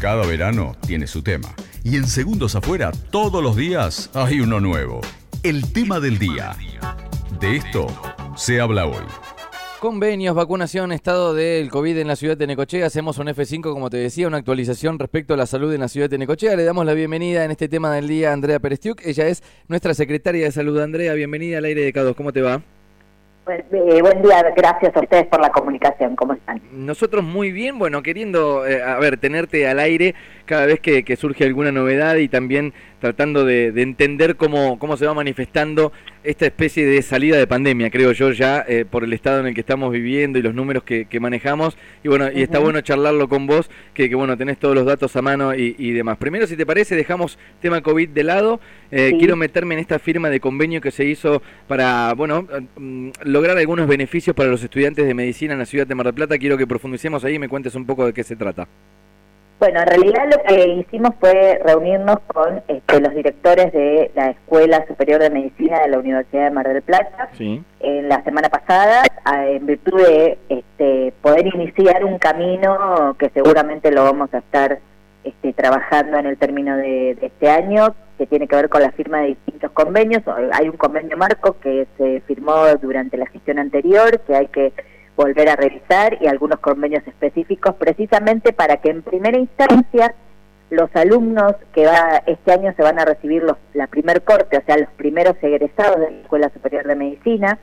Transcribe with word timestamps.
Cada 0.00 0.26
verano 0.26 0.74
tiene 0.86 1.06
su 1.06 1.22
tema. 1.22 1.54
Y 1.84 1.96
en 1.96 2.06
Segundos 2.06 2.54
Afuera, 2.54 2.90
todos 3.10 3.42
los 3.42 3.54
días 3.54 4.08
hay 4.14 4.40
uno 4.40 4.58
nuevo. 4.58 5.02
El 5.42 5.74
tema 5.74 6.00
del 6.00 6.18
día. 6.18 6.56
De 7.38 7.56
esto 7.56 7.86
se 8.34 8.62
habla 8.62 8.86
hoy. 8.86 9.04
Convenios, 9.78 10.34
vacunación, 10.34 10.92
estado 10.92 11.34
del 11.34 11.68
COVID 11.68 11.98
en 11.98 12.08
la 12.08 12.16
ciudad 12.16 12.38
de 12.38 12.46
Necochea. 12.46 12.86
Hacemos 12.86 13.18
un 13.18 13.26
F5, 13.26 13.60
como 13.74 13.90
te 13.90 13.98
decía, 13.98 14.26
una 14.26 14.38
actualización 14.38 14.98
respecto 14.98 15.34
a 15.34 15.36
la 15.36 15.44
salud 15.44 15.70
en 15.74 15.80
la 15.80 15.88
ciudad 15.88 16.08
de 16.08 16.16
Necochea. 16.16 16.56
Le 16.56 16.64
damos 16.64 16.86
la 16.86 16.94
bienvenida 16.94 17.44
en 17.44 17.50
este 17.50 17.68
tema 17.68 17.92
del 17.92 18.08
día 18.08 18.30
a 18.30 18.32
Andrea 18.32 18.58
Perestiuk. 18.58 19.02
Ella 19.04 19.28
es 19.28 19.42
nuestra 19.68 19.92
secretaria 19.92 20.46
de 20.46 20.52
salud. 20.52 20.80
Andrea, 20.80 21.12
bienvenida 21.12 21.58
al 21.58 21.66
aire 21.66 21.82
de 21.82 21.92
Cados. 21.92 22.16
¿Cómo 22.16 22.32
te 22.32 22.40
va? 22.40 22.62
Pues, 23.44 23.64
eh, 23.72 24.02
buen 24.02 24.22
día, 24.22 24.42
gracias 24.54 24.94
a 24.94 25.00
ustedes 25.00 25.26
por 25.26 25.40
la 25.40 25.50
comunicación. 25.50 26.14
¿Cómo 26.14 26.34
están? 26.34 26.60
Nosotros 26.72 27.24
muy 27.24 27.50
bien, 27.50 27.78
bueno, 27.78 28.02
queriendo, 28.02 28.66
eh, 28.66 28.80
tenerte 29.18 29.66
al 29.66 29.78
aire 29.78 30.14
cada 30.44 30.66
vez 30.66 30.80
que, 30.80 31.16
surge 31.16 31.44
alguna 31.44 31.72
novedad 31.72 32.16
y 32.16 32.28
también 32.28 32.74
tratando 33.00 33.44
de, 33.44 33.68
entender 33.80 34.36
cómo, 34.36 34.78
cómo 34.78 34.96
se 34.96 35.06
va 35.06 35.14
manifestando 35.14 35.92
esta 36.22 36.46
especie 36.46 36.86
de 36.86 37.00
salida 37.02 37.38
de 37.38 37.46
pandemia, 37.46 37.90
creo 37.90 38.12
yo, 38.12 38.30
ya 38.32 38.64
eh, 38.68 38.84
por 38.88 39.04
el 39.04 39.12
estado 39.12 39.40
en 39.40 39.46
el 39.46 39.54
que 39.54 39.60
estamos 39.60 39.90
viviendo 39.92 40.38
y 40.38 40.42
los 40.42 40.54
números 40.54 40.82
que, 40.82 41.20
manejamos. 41.20 41.76
Y 42.02 42.08
bueno, 42.08 42.30
y 42.32 42.42
está 42.42 42.58
bueno 42.58 42.80
charlarlo 42.80 43.28
con 43.28 43.46
vos, 43.46 43.70
que, 43.94 44.14
bueno, 44.14 44.36
tenés 44.36 44.58
todos 44.58 44.74
los 44.74 44.86
datos 44.86 45.16
a 45.16 45.22
mano 45.22 45.54
y, 45.54 45.92
demás. 45.92 46.18
Primero, 46.18 46.46
si 46.46 46.56
te 46.56 46.66
parece, 46.66 46.94
dejamos 46.94 47.38
tema 47.60 47.80
COVID 47.80 48.08
de 48.10 48.24
lado. 48.24 48.60
Eh, 48.90 49.14
quiero 49.18 49.36
meterme 49.36 49.74
en 49.74 49.80
esta 49.80 49.98
firma 49.98 50.30
de 50.30 50.40
convenio 50.40 50.80
que 50.80 50.90
se 50.90 51.04
hizo 51.04 51.42
para, 51.68 52.12
bueno, 52.14 52.46
mm, 52.76 53.10
lograr 53.24 53.56
algunos 53.56 53.86
beneficios 53.86 54.34
para 54.34 54.50
los 54.50 54.62
estudiantes 54.62 55.06
de 55.06 55.14
medicina 55.14 55.52
en 55.52 55.58
la 55.60 55.66
ciudad 55.66 55.86
de 55.86 55.94
Mar 55.94 56.06
del 56.06 56.14
Plata. 56.14 56.38
Quiero 56.38 56.58
que 56.58 56.66
profundicemos 56.66 57.24
ahí 57.24 57.34
y 57.34 57.38
me 57.38 57.48
cuentes 57.48 57.74
un 57.74 57.86
poco 57.86 58.06
de 58.06 58.12
qué 58.12 58.24
se 58.24 58.36
trata. 58.36 58.68
Bueno, 59.60 59.80
en 59.80 59.88
realidad 59.88 60.24
lo 60.30 60.42
que 60.42 60.68
hicimos 60.68 61.10
fue 61.20 61.60
reunirnos 61.62 62.18
con 62.28 62.62
este, 62.66 62.98
los 62.98 63.14
directores 63.14 63.70
de 63.74 64.10
la 64.14 64.30
Escuela 64.30 64.86
Superior 64.88 65.20
de 65.20 65.28
Medicina 65.28 65.80
de 65.80 65.88
la 65.88 65.98
Universidad 65.98 66.44
de 66.44 66.50
Mar 66.50 66.66
del 66.66 66.80
Plata 66.80 67.28
en 67.38 68.08
la 68.08 68.24
semana 68.24 68.48
pasada, 68.48 69.02
en 69.26 69.66
virtud 69.66 70.00
de 70.00 70.38
este, 70.48 71.12
poder 71.20 71.46
iniciar 71.54 72.06
un 72.06 72.18
camino 72.18 73.14
que 73.18 73.28
seguramente 73.34 73.92
lo 73.92 74.04
vamos 74.04 74.32
a 74.32 74.38
estar 74.38 74.78
este, 75.24 75.52
trabajando 75.52 76.16
en 76.16 76.24
el 76.24 76.38
término 76.38 76.78
de, 76.78 77.18
de, 77.20 77.26
este 77.26 77.50
año, 77.50 77.94
que 78.16 78.26
tiene 78.26 78.48
que 78.48 78.56
ver 78.56 78.70
con 78.70 78.80
la 78.80 78.92
firma 78.92 79.18
de 79.18 79.26
distintos 79.26 79.72
convenios. 79.72 80.22
Hay 80.52 80.70
un 80.70 80.78
convenio 80.78 81.18
marco 81.18 81.60
que 81.60 81.86
se 81.98 82.22
firmó 82.22 82.64
durante 82.80 83.18
la 83.18 83.26
gestión 83.26 83.58
anterior, 83.58 84.20
que 84.20 84.34
hay 84.34 84.46
que 84.46 84.72
volver 85.20 85.50
a 85.50 85.56
revisar 85.56 86.16
y 86.20 86.26
algunos 86.26 86.60
convenios 86.60 87.06
específicos 87.06 87.74
precisamente 87.74 88.54
para 88.54 88.78
que 88.78 88.90
en 88.90 89.02
primera 89.02 89.38
instancia 89.38 90.14
los 90.70 90.88
alumnos 90.94 91.56
que 91.74 91.84
va 91.84 92.22
este 92.26 92.52
año 92.52 92.72
se 92.74 92.82
van 92.82 92.98
a 92.98 93.04
recibir 93.04 93.42
los, 93.42 93.56
la 93.74 93.86
primer 93.86 94.22
corte, 94.22 94.56
o 94.56 94.62
sea, 94.64 94.78
los 94.78 94.88
primeros 94.90 95.36
egresados 95.42 96.00
de 96.00 96.10
la 96.10 96.20
Escuela 96.22 96.50
Superior 96.50 96.86
de 96.86 96.94
Medicina, 96.94 97.58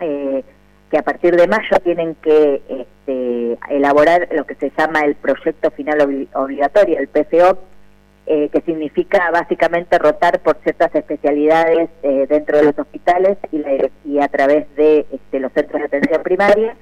eh, 0.00 0.44
que 0.90 0.98
a 0.98 1.02
partir 1.02 1.34
de 1.34 1.48
mayo 1.48 1.76
tienen 1.82 2.14
que 2.16 2.62
este, 2.68 3.58
elaborar 3.74 4.28
lo 4.32 4.44
que 4.44 4.54
se 4.54 4.70
llama 4.78 5.00
el 5.00 5.16
proyecto 5.16 5.70
final 5.72 6.28
obligatorio, 6.34 6.98
el 6.98 7.08
PFO, 7.08 7.58
eh, 8.26 8.48
que 8.48 8.60
significa 8.62 9.30
básicamente 9.30 9.98
rotar 9.98 10.40
por 10.40 10.56
ciertas 10.64 10.92
especialidades 10.94 11.88
eh, 12.02 12.26
dentro 12.28 12.58
de 12.58 12.64
los 12.64 12.78
hospitales 12.78 13.38
y, 13.52 13.62
y 14.04 14.18
a 14.18 14.26
través 14.26 14.66
de 14.74 15.06
este, 15.12 15.38
los 15.38 15.52
centros 15.52 15.80
de 15.80 15.86
atención 15.86 16.22
primaria 16.24 16.76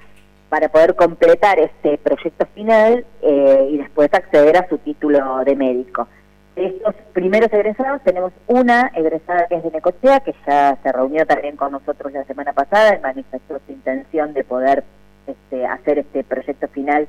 para 0.49 0.69
poder 0.69 0.95
completar 0.95 1.59
este 1.59 1.99
proyecto 1.99 2.47
final 2.55 3.05
eh, 3.21 3.67
y 3.71 3.77
después 3.77 4.11
acceder 4.13 4.57
a 4.57 4.67
su 4.67 4.79
título 4.79 5.43
de 5.45 5.55
médico. 5.55 6.07
De 6.55 6.65
estos 6.65 6.95
primeros 7.13 7.53
egresados 7.53 8.01
tenemos 8.03 8.31
una 8.47 8.89
egresada 8.95 9.47
que 9.47 9.55
es 9.55 9.63
de 9.63 9.71
Necochea, 9.71 10.21
que 10.21 10.33
ya 10.47 10.77
se 10.81 10.91
reunió 10.91 11.27
también 11.27 11.57
con 11.57 11.73
nosotros 11.73 12.11
la 12.11 12.23
semana 12.23 12.53
pasada 12.53 12.95
y 12.95 13.01
manifestó 13.01 13.59
su 13.67 13.71
intención 13.71 14.33
de 14.33 14.43
poder 14.43 14.83
este, 15.27 15.65
hacer 15.65 15.99
este 15.99 16.23
proyecto 16.23 16.67
final 16.69 17.07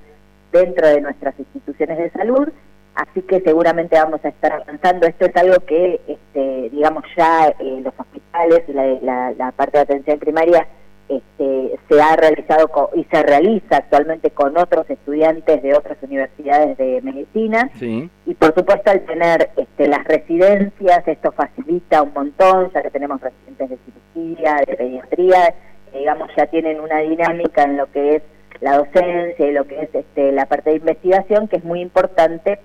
dentro 0.52 0.88
de 0.88 1.00
nuestras 1.00 1.38
instituciones 1.38 1.96
de 1.96 2.10
salud 2.10 2.48
así 2.96 3.22
que 3.22 3.40
seguramente 3.40 3.96
vamos 3.96 4.24
a 4.24 4.28
estar 4.28 4.52
avanzando. 4.52 5.06
Esto 5.06 5.26
es 5.26 5.36
algo 5.36 5.60
que, 5.66 6.00
este, 6.06 6.70
digamos, 6.70 7.04
ya 7.16 7.48
eh, 7.48 7.80
los 7.82 7.94
hospitales 7.98 8.62
y 8.68 8.72
la, 8.72 9.52
parte 9.54 9.78
de 9.78 9.82
atención 9.82 10.18
primaria 10.18 10.66
este, 11.08 11.78
se 11.88 12.02
ha 12.02 12.16
realizado 12.16 12.90
y 12.94 13.04
se 13.04 13.22
realiza 13.22 13.76
actualmente 13.76 14.30
con 14.30 14.56
otros 14.58 14.88
estudiantes 14.90 15.62
de 15.62 15.74
otras 15.74 15.98
universidades 16.02 16.76
de 16.78 17.00
medicina. 17.02 17.70
Y 17.80 18.34
por 18.34 18.54
supuesto 18.54 18.90
al 18.90 19.02
tener 19.02 19.50
este, 19.56 19.88
las 19.88 20.04
residencias, 20.04 21.06
esto 21.06 21.32
facilita 21.32 22.02
un 22.02 22.12
montón, 22.12 22.72
ya 22.72 22.82
que 22.82 22.90
tenemos 22.90 23.20
residentes 23.20 23.70
de 23.70 23.78
cirugía, 23.84 24.56
de 24.66 24.74
pediatría, 24.74 25.54
digamos, 25.94 26.30
ya 26.36 26.46
tienen 26.46 26.80
una 26.80 26.98
dinámica 26.98 27.62
en 27.62 27.76
lo 27.76 27.90
que 27.92 28.16
es 28.16 28.22
la 28.60 28.78
docencia 28.78 29.46
y 29.46 29.52
lo 29.52 29.66
que 29.66 29.82
es 29.82 29.94
este, 29.94 30.32
la 30.32 30.46
parte 30.46 30.70
de 30.70 30.76
investigación, 30.76 31.46
que 31.46 31.56
es 31.56 31.64
muy 31.64 31.80
importante 31.80 32.58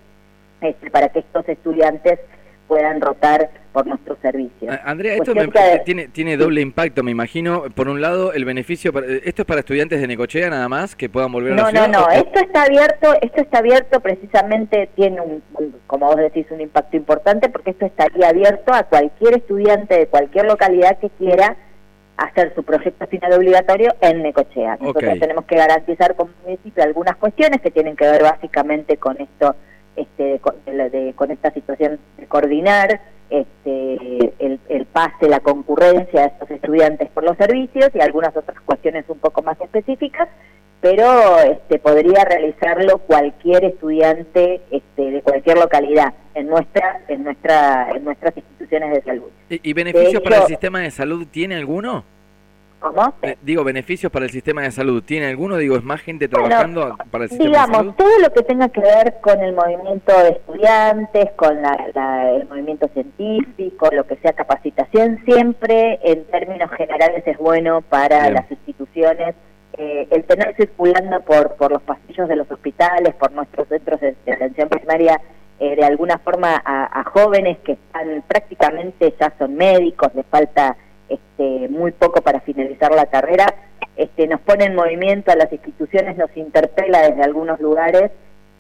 este, 0.62 0.90
para 0.92 1.10
que 1.10 1.20
estos 1.20 1.48
estudiantes 1.50 2.20
puedan 2.72 3.02
rotar 3.02 3.50
por 3.74 3.86
nuestros 3.86 4.18
servicios. 4.20 4.74
Andrea, 4.86 5.16
esto 5.16 5.34
tiene, 5.84 6.08
tiene 6.08 6.38
doble 6.38 6.62
impacto, 6.62 7.04
me 7.04 7.12
imagino. 7.12 7.64
Por 7.76 7.90
un 7.90 8.00
lado, 8.00 8.32
el 8.32 8.46
beneficio, 8.46 8.94
¿esto 9.26 9.42
es 9.42 9.46
para 9.46 9.60
estudiantes 9.60 10.00
de 10.00 10.08
Necochea 10.08 10.50
nada 10.50 10.70
más 10.70 10.96
que 10.96 11.10
puedan 11.10 11.34
volver 11.34 11.52
a 11.52 11.56
la 11.58 11.70
ciudad? 11.70 11.88
No, 11.90 12.00
no, 12.00 12.08
no, 12.08 12.12
esto 12.14 12.40
está 12.40 12.64
abierto, 12.64 13.14
esto 13.22 13.42
está 13.42 13.58
abierto 13.58 14.00
precisamente, 14.00 14.90
tiene 14.96 15.20
un, 15.20 15.44
como 15.86 16.06
vos 16.06 16.16
decís, 16.16 16.46
un 16.50 16.62
impacto 16.62 16.96
importante 16.96 17.50
porque 17.50 17.72
esto 17.72 17.86
estaría 17.86 18.30
abierto 18.30 18.74
a 18.74 18.84
cualquier 18.84 19.36
estudiante 19.36 19.98
de 19.98 20.08
cualquier 20.08 20.46
localidad 20.46 20.98
que 21.00 21.10
quiera 21.10 21.58
hacer 22.16 22.54
su 22.56 22.64
proyecto 22.64 23.06
final 23.08 23.34
obligatorio 23.34 23.96
en 24.00 24.22
Necochea. 24.22 24.78
Nosotros 24.80 25.20
tenemos 25.20 25.44
que 25.44 25.58
garantizar 25.58 26.16
como 26.16 26.32
municipio 26.46 26.84
algunas 26.84 27.18
cuestiones 27.18 27.60
que 27.60 27.72
tienen 27.72 27.98
que 27.98 28.06
ver 28.06 28.24
básicamente 28.24 28.96
con 28.96 29.20
esto 29.20 29.56
este, 29.96 30.40
con, 30.40 31.32
esta 31.32 31.52
situación 31.52 32.00
de 32.18 32.26
coordinar 32.28 33.02
este, 33.30 34.34
el, 34.40 34.86
pase, 34.86 35.30
la 35.30 35.40
concurrencia 35.40 36.22
de 36.22 36.28
estos 36.28 36.52
estudiantes 36.52 37.10
por 37.10 37.24
los 37.24 37.38
servicios 37.38 37.90
y 37.94 38.02
algunas 38.02 38.36
otras 38.36 38.60
cuestiones 38.62 39.06
un 39.08 39.20
poco 39.20 39.42
más 39.42 39.60
específicas, 39.62 40.28
pero 40.82 41.40
este, 41.40 41.80
podría 41.80 42.26
realizarlo 42.26 42.98
cualquier 43.00 43.66
estudiante 43.66 44.62
este, 44.72 45.12
de 45.12 45.22
cualquier 45.22 45.58
localidad 45.58 46.14
en 46.34 46.48
nuestra, 46.48 47.02
en 47.08 47.24
nuestra, 47.24 47.90
en 47.92 48.04
nuestras 48.04 48.36
instituciones 48.36 48.96
de 48.96 49.02
salud. 49.04 49.30
¿Y, 49.50 49.74
beneficios 49.74 50.22
para 50.22 50.38
el 50.38 50.48
sistema 50.48 50.80
de 50.80 50.92
salud 50.92 51.28
tiene 51.30 51.56
alguno? 51.56 52.04
¿Cómo? 52.82 53.14
Eh, 53.22 53.38
digo, 53.44 53.64
beneficios 53.64 54.12
para 54.12 54.26
el 54.26 54.32
sistema 54.32 54.64
de 54.64 54.72
salud. 54.72 55.04
¿Tiene 55.04 55.28
alguno? 55.28 55.58
Digo, 55.58 55.76
¿es 55.76 55.84
más 55.84 56.02
gente 56.02 56.28
trabajando 56.28 56.98
para 57.12 57.26
el 57.26 57.30
sistema 57.30 57.50
de 57.50 57.56
salud? 57.56 57.70
Digamos, 57.70 57.96
todo 57.96 58.20
lo 58.20 58.34
que 58.34 58.42
tenga 58.42 58.70
que 58.70 58.82
ver 58.82 59.18
con 59.22 59.40
el 59.40 59.54
movimiento 59.54 60.18
de 60.18 60.30
estudiantes, 60.30 61.30
con 61.36 61.60
el 61.64 62.48
movimiento 62.50 62.88
científico, 62.88 63.88
lo 63.92 64.08
que 64.08 64.16
sea 64.16 64.34
capacitación, 64.34 65.22
siempre 65.26 66.00
en 66.04 66.26
términos 66.26 66.72
generales 66.72 67.22
es 67.28 67.38
bueno 67.38 67.82
para 67.82 68.32
las 68.32 68.50
instituciones. 68.50 69.36
Eh, 69.78 70.08
el 70.10 70.24
tener 70.24 70.56
circulando 70.56 71.22
por, 71.22 71.56
por 71.56 71.72
los 71.72 71.84
pasillos 71.84 72.28
de 72.28 72.36
los 72.36 72.50
hospitales, 72.50 73.14
por 73.14 73.32
nuestros 73.32 73.68
centros 73.68 74.02
de, 74.02 74.16
atención 74.28 74.70
primaria, 74.70 75.22
eh, 75.60 75.76
de 75.76 75.86
alguna 75.86 76.18
forma 76.18 76.62
a, 76.66 77.00
a 77.00 77.04
jóvenes 77.04 77.60
que 77.60 77.74
están 77.74 78.24
prácticamente 78.28 79.14
ya 79.20 79.32
son 79.38 79.56
médicos, 79.56 80.14
les 80.16 80.26
falta 80.26 80.76
este, 81.14 81.70
muy 81.70 81.92
poco 81.92 82.22
para 82.22 82.42
finalizar 82.42 82.92
la 82.94 83.06
carrera, 83.08 83.46
este, 83.96 84.28
nos 84.28 84.42
pone 84.42 84.66
en 84.66 84.76
movimiento 84.76 85.32
a 85.32 85.36
las 85.36 85.52
instituciones, 85.52 86.18
nos 86.18 86.36
interpela 86.36 87.02
desde 87.02 87.24
algunos 87.24 87.60
lugares, 87.60 88.12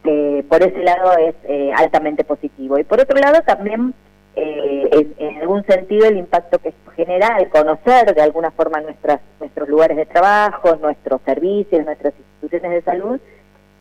que 0.03 0.43
por 0.49 0.63
ese 0.63 0.83
lado 0.83 1.17
es 1.17 1.35
eh, 1.43 1.71
altamente 1.75 2.23
positivo. 2.23 2.77
Y 2.77 2.83
por 2.83 2.99
otro 2.99 3.19
lado 3.19 3.41
también, 3.45 3.93
eh, 4.35 5.07
en, 5.17 5.37
algún 5.41 5.63
sentido, 5.65 6.07
el 6.07 6.17
impacto 6.17 6.59
que 6.59 6.73
genera 6.95 7.35
al 7.35 7.49
conocer 7.49 8.13
de 8.13 8.21
alguna 8.21 8.51
forma 8.51 8.81
nuestras, 8.81 9.21
nuestros 9.39 9.69
lugares 9.69 9.97
de 9.97 10.05
trabajo, 10.05 10.75
nuestros 10.77 11.21
servicios, 11.25 11.85
nuestras 11.85 12.13
instituciones 12.17 12.71
de 12.71 12.81
salud, 12.81 13.19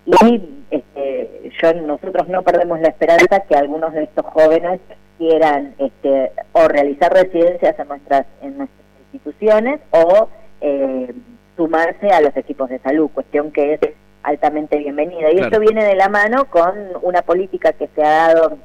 y 0.06 0.64
este, 0.70 1.52
yo, 1.60 1.74
nosotros 1.74 2.28
no 2.28 2.42
perdemos 2.42 2.80
la 2.80 2.88
esperanza 2.88 3.40
que 3.40 3.54
algunos 3.54 3.92
de 3.92 4.04
estos 4.04 4.24
jóvenes 4.26 4.80
quieran 5.20 5.74
este, 5.76 6.32
o 6.52 6.66
realizar 6.66 7.12
residencias 7.12 7.78
en 7.78 7.88
nuestras, 7.88 8.24
en 8.40 8.56
nuestras 8.56 8.80
instituciones 9.12 9.78
o 9.90 10.30
eh, 10.62 11.12
sumarse 11.58 12.08
a 12.08 12.22
los 12.22 12.34
equipos 12.38 12.70
de 12.70 12.78
salud, 12.78 13.10
cuestión 13.12 13.52
que 13.52 13.74
es 13.74 13.80
altamente 14.22 14.78
bienvenida. 14.78 15.30
Y 15.30 15.40
esto 15.40 15.60
viene 15.60 15.84
de 15.84 15.94
la 15.94 16.08
mano 16.08 16.46
con 16.46 16.72
una 17.02 17.20
política 17.20 17.74
que 17.74 17.90
se 17.94 18.02
ha 18.02 18.28
dado 18.28 18.56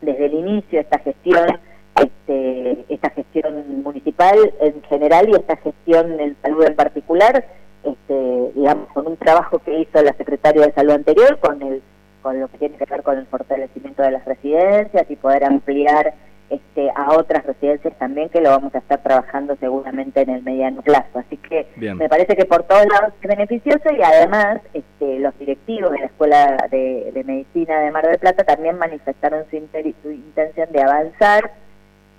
desde 0.00 0.26
el 0.26 0.34
inicio, 0.34 0.78
esta 0.78 1.00
gestión, 1.00 1.58
este, 2.00 2.84
esta 2.88 3.10
gestión 3.10 3.82
municipal 3.82 4.36
en 4.60 4.80
general 4.84 5.28
y 5.28 5.32
esta 5.32 5.56
gestión 5.56 6.20
en 6.20 6.36
salud 6.40 6.66
en 6.66 6.76
particular, 6.76 7.44
este, 7.82 8.52
digamos, 8.54 8.86
con 8.92 9.08
un 9.08 9.16
trabajo 9.16 9.58
que 9.58 9.80
hizo 9.80 10.00
la 10.04 10.12
secretaria 10.12 10.66
de 10.66 10.72
salud 10.72 10.92
anterior, 10.92 11.40
con 11.40 11.60
el 11.62 11.82
con 12.22 12.40
lo 12.40 12.48
que 12.48 12.58
tiene 12.58 12.76
que 12.76 12.84
ver 12.84 13.02
con 13.02 13.18
el 13.18 13.26
fortalecimiento 13.26 14.02
de 14.02 14.12
las 14.12 14.24
residencias 14.24 15.10
y 15.10 15.16
poder 15.16 15.44
ampliar 15.44 16.14
este, 16.50 16.90
a 16.96 17.12
otras 17.12 17.46
residencias 17.46 17.96
también 17.98 18.28
que 18.28 18.40
lo 18.40 18.50
vamos 18.50 18.74
a 18.74 18.78
estar 18.78 19.00
trabajando 19.02 19.56
seguramente 19.60 20.22
en 20.22 20.30
el 20.30 20.42
mediano 20.42 20.82
plazo. 20.82 21.20
Así 21.20 21.36
que 21.36 21.68
me 21.76 22.08
parece 22.08 22.34
que 22.34 22.44
por 22.44 22.64
todos 22.64 22.86
lados 22.86 23.14
es 23.22 23.28
beneficioso 23.28 23.88
y 23.96 24.02
además 24.02 24.60
este, 24.74 25.20
los 25.20 25.38
directivos 25.38 25.92
de 25.92 26.00
la 26.00 26.06
Escuela 26.06 26.68
de, 26.70 27.22
Medicina 27.24 27.78
de 27.80 27.92
Mar 27.92 28.04
del 28.04 28.18
Plata 28.18 28.42
también 28.42 28.76
manifestaron 28.78 29.44
su, 29.50 29.58
su 30.02 30.10
intención 30.10 30.72
de 30.72 30.82
avanzar 30.82 31.52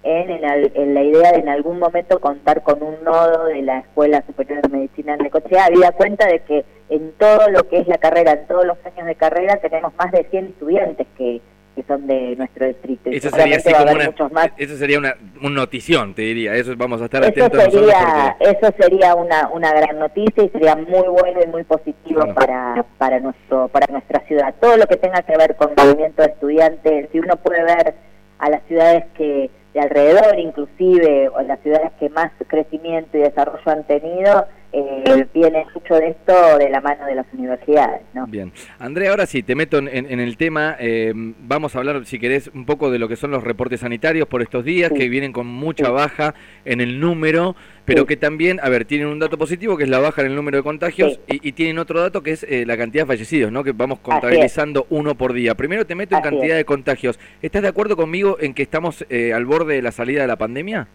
en, 0.04 0.30
en, 0.32 0.94
la 0.94 1.04
idea 1.04 1.32
de 1.32 1.40
en 1.40 1.50
algún 1.50 1.80
momento 1.80 2.20
contar 2.20 2.64
con 2.64 2.82
un 2.82 3.04
nodo 3.04 3.46
de 3.46 3.62
la 3.62 3.80
Escuela 3.80 4.24
Superior 4.26 4.62
de 4.62 4.70
Medicina 4.70 5.14
en 5.14 5.20
Necochea, 5.20 5.66
había 5.66 5.92
cuenta 5.92 6.28
de 6.28 6.40
que 6.40 6.66
en 6.90 7.12
todo 7.14 7.50
lo 7.50 7.68
que 7.68 7.80
es 7.80 7.88
la 7.88 7.98
carrera, 7.98 8.34
en 8.34 8.48
todos 8.48 8.66
los 8.66 8.78
años 8.86 9.06
de 9.06 9.16
carrera, 9.16 9.58
tenemos 9.58 9.94
más 9.98 10.12
de 10.12 10.24
100 10.30 10.46
estudiantes 10.48 11.08
que 11.18 11.42
que 11.76 11.84
son 11.84 12.06
de 12.06 12.36
nuestro 12.36 12.68
distrito. 12.68 13.10
Eso 13.10 13.30
sería, 13.30 13.58
así 13.58 13.72
como 13.72 13.92
una, 13.92 14.54
eso 14.58 14.78
sería 14.78 15.00
una, 15.00 15.16
notición, 15.42 16.14
te 16.14 16.24
diría. 16.24 16.54
Eso 16.56 16.74
vamos 16.76 17.02
a 17.02 17.06
estar 17.06 17.24
atentos. 17.24 17.60
Eso 17.60 17.72
sería, 17.72 18.36
eso 18.40 18.74
sería 18.78 19.16
una, 19.16 19.50
una 19.50 19.74
gran 19.74 20.00
noticia 20.00 20.44
y 20.44 20.50
sería 20.50 20.76
muy 20.76 21.08
bueno 21.08 21.40
y 21.44 21.48
muy 21.48 21.64
positivo 21.64 22.34
para, 22.34 22.86
para, 22.98 23.20
nuestro, 23.20 23.70
para 23.70 23.88
nuestra 23.88 24.20
ciudad. 24.28 24.54
Todo 24.60 24.78
lo 24.78 24.86
que 24.86 24.98
tenga 24.98 25.22
que 25.22 25.38
ver 25.38 25.56
con 25.56 25.72
movimiento 25.78 26.24
de 26.24 26.30
estudiantes, 26.30 27.10
si 27.12 27.20
uno 27.20 27.38
puede 27.38 27.64
ver 27.64 27.96
a 28.40 28.50
las 28.50 28.62
ciudades 28.64 29.06
que 29.16 29.50
de 29.74 29.80
alrededor 29.80 30.38
inclusive, 30.40 31.30
o 31.30 31.42
las 31.42 31.60
ciudades 31.62 31.92
que 32.00 32.10
más 32.10 32.32
crecimiento 32.48 33.18
y 33.18 33.22
desarrollo 33.22 33.72
han 33.72 33.84
tenido, 33.84 34.46
eh, 34.74 35.28
viene 35.34 35.66
mucho 35.74 35.96
de 35.96 36.10
esto 36.10 36.58
de 36.58 36.70
la 36.70 36.80
mano 36.80 37.06
de 37.06 37.16
las 37.16 37.26
universidades. 37.34 38.02
¿no? 38.14 38.26
Bien. 38.28 38.52
Andrea, 38.80 39.10
ahora 39.10 39.26
sí, 39.26 39.44
te 39.44 39.56
meto 39.56 39.78
en, 39.78 40.20
el 40.20 40.38
tema. 40.38 40.78
Eh, 40.80 41.12
vamos 41.16 41.76
a 41.76 41.80
hablar, 41.80 42.06
si 42.06 42.20
querés, 42.20 42.50
un 42.54 42.66
poco 42.66 42.90
de 42.90 43.00
lo 43.00 43.08
que 43.08 43.16
son 43.16 43.32
los 43.32 43.44
reportes 43.44 43.82
sanitarios 43.82 44.28
por 44.28 44.42
estos 44.42 44.64
días, 44.64 44.92
que 44.92 45.10
vienen 45.10 45.34
con 45.34 45.48
mucha 45.48 45.90
baja 45.90 46.36
en 46.64 46.80
el 46.80 47.00
número, 47.00 47.56
pero 47.86 48.06
que 48.06 48.16
también, 48.16 48.60
a 48.62 48.70
ver, 48.70 48.86
tienen 48.86 49.08
un 49.08 49.20
dato 49.20 49.38
positivo, 49.38 49.76
que 49.76 49.84
es 49.84 49.90
la 49.90 50.00
baja 50.00 50.22
en 50.22 50.28
el 50.28 50.36
número 50.36 50.58
de 50.58 50.64
contagios, 50.64 51.20
y, 51.28 51.52
tienen 51.52 51.80
otro 51.80 52.00
dato, 52.00 52.24
que 52.24 52.32
es 52.32 52.44
eh, 52.44 52.66
la 52.66 52.78
cantidad 52.78 53.04
de 53.04 53.08
fallecidos, 53.08 53.52
¿no? 53.52 53.64
que 53.64 53.74
vamos 53.74 54.00
contabilizando 54.00 54.88
uno 54.90 55.16
por 55.16 55.34
día. 55.34 55.56
Primero 55.56 55.86
te 55.86 55.96
meto 55.96 56.16
en 56.16 56.22
cantidad 56.22 56.56
de 56.56 56.66
contagios. 56.66 57.20
¿Estás 57.42 57.62
de 57.62 57.68
acuerdo 57.68 57.98
conmigo 57.98 58.38
en 58.40 58.54
que 58.54 58.64
estamos 58.64 59.06
al 59.34 59.46
borde 59.46 59.76
de 59.76 59.82
la 59.82 59.92
salida 59.92 60.22
de 60.22 60.28
la 60.28 60.38
pandemia? 60.38 60.88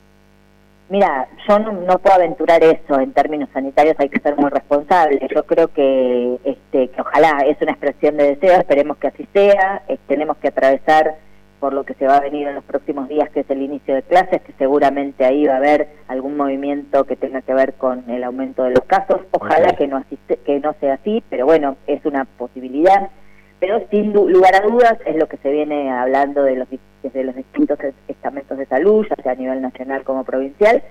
Mira, 0.88 1.28
yo 1.48 1.58
no, 1.58 1.98
puedo 1.98 2.14
aventurar 2.14 2.62
eso 2.62 3.00
en 3.00 3.12
términos 3.12 3.48
sanitarios, 3.52 3.96
hay 3.98 4.08
que 4.08 4.20
ser 4.20 4.36
muy 4.36 4.50
responsables. 4.50 5.20
Yo 5.34 5.44
creo 5.44 5.68
que, 5.68 6.38
este, 6.44 6.88
que 6.88 7.00
ojalá 7.00 7.40
es 7.44 7.60
una 7.60 7.72
expresión 7.72 8.16
de 8.16 8.36
deseo, 8.36 8.58
esperemos 8.58 8.96
que 8.98 9.08
así 9.08 9.28
sea. 9.32 9.82
tenemos 10.06 10.36
que 10.36 10.48
atravesar 10.48 11.16
por 11.58 11.72
lo 11.72 11.84
que 11.84 11.94
se 11.94 12.06
va 12.06 12.18
a 12.18 12.20
venir 12.20 12.46
en 12.46 12.54
los 12.54 12.64
próximos 12.64 13.08
días, 13.08 13.30
que 13.30 13.40
es 13.40 13.50
el 13.50 13.62
inicio 13.62 13.94
de 13.94 14.02
clases, 14.02 14.42
que 14.42 14.52
seguramente 14.58 15.24
ahí 15.24 15.46
va 15.46 15.54
a 15.54 15.56
haber 15.56 15.88
algún 16.06 16.36
movimiento 16.36 17.04
que 17.04 17.16
tenga 17.16 17.42
que 17.42 17.54
ver 17.54 17.74
con 17.74 18.08
el 18.08 18.22
aumento 18.22 18.62
de 18.62 18.70
los 18.70 18.84
casos. 18.84 19.22
Ojalá 19.32 19.74
que 19.74 19.88
no 19.88 19.96
asiste, 19.96 20.36
que 20.44 20.60
no 20.60 20.74
sea 20.80 20.94
así, 20.94 21.24
pero 21.28 21.46
bueno, 21.46 21.76
es 21.86 22.04
una 22.04 22.26
posibilidad. 22.26 23.10
Pero 23.58 23.80
sin 23.90 24.12
lugar 24.12 24.54
a 24.54 24.60
dudas 24.60 24.98
es 25.06 25.16
lo 25.16 25.28
que 25.28 25.38
se 25.38 25.50
viene 25.50 25.90
hablando 25.90 26.42
de 26.42 26.56
los 26.56 26.68
desde 27.02 27.24
los 27.24 27.36
distintos 27.36 27.78
estamentos 28.08 28.58
de 28.58 28.66
salud, 28.66 29.06
ya 29.08 29.22
sea 29.22 29.32
a 29.32 29.36
nivel 29.36 29.62
nacional 29.62 30.02
como 30.02 30.24
provincial, 30.24 30.82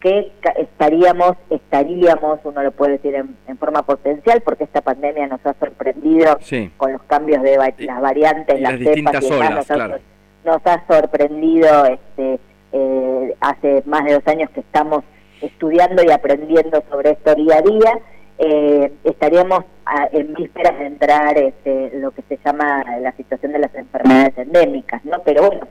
que 0.00 0.32
estaríamos, 0.58 1.36
estaríamos, 1.48 2.40
uno 2.44 2.62
lo 2.62 2.72
puede 2.72 2.92
decir 2.92 3.14
en, 3.14 3.58
forma 3.58 3.82
potencial, 3.82 4.42
porque 4.42 4.64
esta 4.64 4.80
pandemia 4.80 5.28
nos 5.28 5.44
ha 5.46 5.54
sorprendido 5.54 6.38
con 6.76 6.92
los 6.92 7.02
cambios 7.04 7.42
de 7.42 7.56
las 7.56 8.00
variantes, 8.00 8.60
las, 8.60 8.78
cepas 8.78 9.22
y 9.22 9.32
olas, 9.32 9.70
nos, 10.44 10.60
ha, 10.66 10.84
sorprendido 10.88 11.86
este, 11.86 12.40
eh, 12.72 13.36
hace 13.40 13.82
más 13.86 14.04
de 14.04 14.14
dos 14.14 14.26
años 14.26 14.50
que 14.50 14.60
estamos 14.60 15.04
estudiando 15.40 16.02
y 16.02 16.10
aprendiendo 16.10 16.82
sobre 16.90 17.10
esto 17.10 17.34
día 17.36 17.58
a 17.58 17.62
día. 17.62 17.98
Eh, 18.44 18.92
estaríamos 19.04 19.64
en 20.10 20.34
vísperas 20.34 20.76
de 20.76 20.86
entrar 20.86 21.38
este, 21.38 21.96
lo 22.00 22.10
que 22.10 22.22
se 22.22 22.40
llama 22.44 22.82
la 22.98 23.12
situación 23.12 23.52
de 23.52 23.60
las 23.60 23.72
enfermedades 23.72 24.36
endémicas, 24.36 25.04
¿no? 25.04 25.20
Pero 25.24 25.46
bueno, 25.46 25.68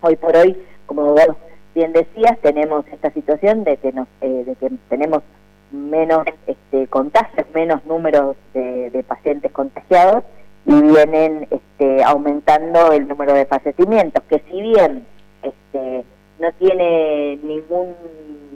hoy 0.00 0.16
por 0.16 0.36
hoy, 0.36 0.60
como 0.86 1.12
vos 1.12 1.36
bien 1.72 1.92
decías, 1.92 2.36
tenemos 2.42 2.84
esta 2.88 3.12
situación 3.12 3.62
de 3.62 3.76
que 3.76 3.92
nos, 3.92 4.08
eh, 4.22 4.42
de 4.44 4.56
que 4.56 4.72
tenemos 4.88 5.22
menos 5.70 6.24
este, 6.48 6.88
contagios, 6.88 7.46
menos 7.54 7.84
números 7.86 8.34
de, 8.54 9.04
pacientes 9.06 9.52
contagiados 9.52 10.24
y 10.66 10.82
vienen 10.82 11.46
este, 11.48 12.02
aumentando 12.02 12.90
el 12.90 13.06
número 13.06 13.34
de 13.34 13.46
fallecimientos, 13.46 14.24
que 14.24 14.42
si 14.50 14.60
bien 14.60 15.06
este, 15.44 16.04
no 16.40 16.52
tiene 16.58 17.38
ningún 17.44 17.94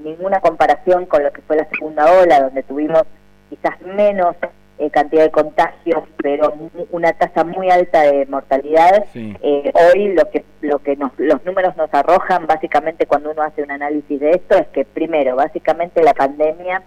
ninguna 0.03 0.41
comparación 0.41 1.07
con 1.07 1.23
lo 1.23 1.33
que 1.33 1.41
fue 1.43 1.57
la 1.57 1.69
segunda 1.71 2.21
ola, 2.21 2.43
donde 2.43 2.63
tuvimos 2.65 3.05
quizás 3.51 3.81
menos 3.83 4.37
eh, 4.79 4.91
cantidad 4.91 5.23
de 5.23 5.31
contagios, 5.31 6.03
pero 6.21 6.53
una 6.91 7.13
tasa 7.13 7.45
muy 7.45 7.71
alta 7.71 8.03
de 8.03 8.27
mortalidad. 8.27 9.05
Eh, 9.15 9.73
hoy 9.73 10.15
lo 10.15 10.29
que 10.31 10.45
lo 10.63 10.81
que 10.81 10.97
nos, 10.97 11.13
los 11.19 11.45
números 11.45 11.77
nos 11.77 11.93
arrojan, 11.95 12.47
básicamente 12.47 13.07
cuando 13.07 13.31
uno 13.31 13.43
hace 13.43 13.63
un 13.63 13.71
análisis 13.71 14.19
de 14.19 14.33
esto, 14.33 14.57
es 14.57 14.67
que 14.69 14.85
primero, 14.85 15.37
básicamente 15.37 16.03
la 16.03 16.13
pandemia 16.13 16.83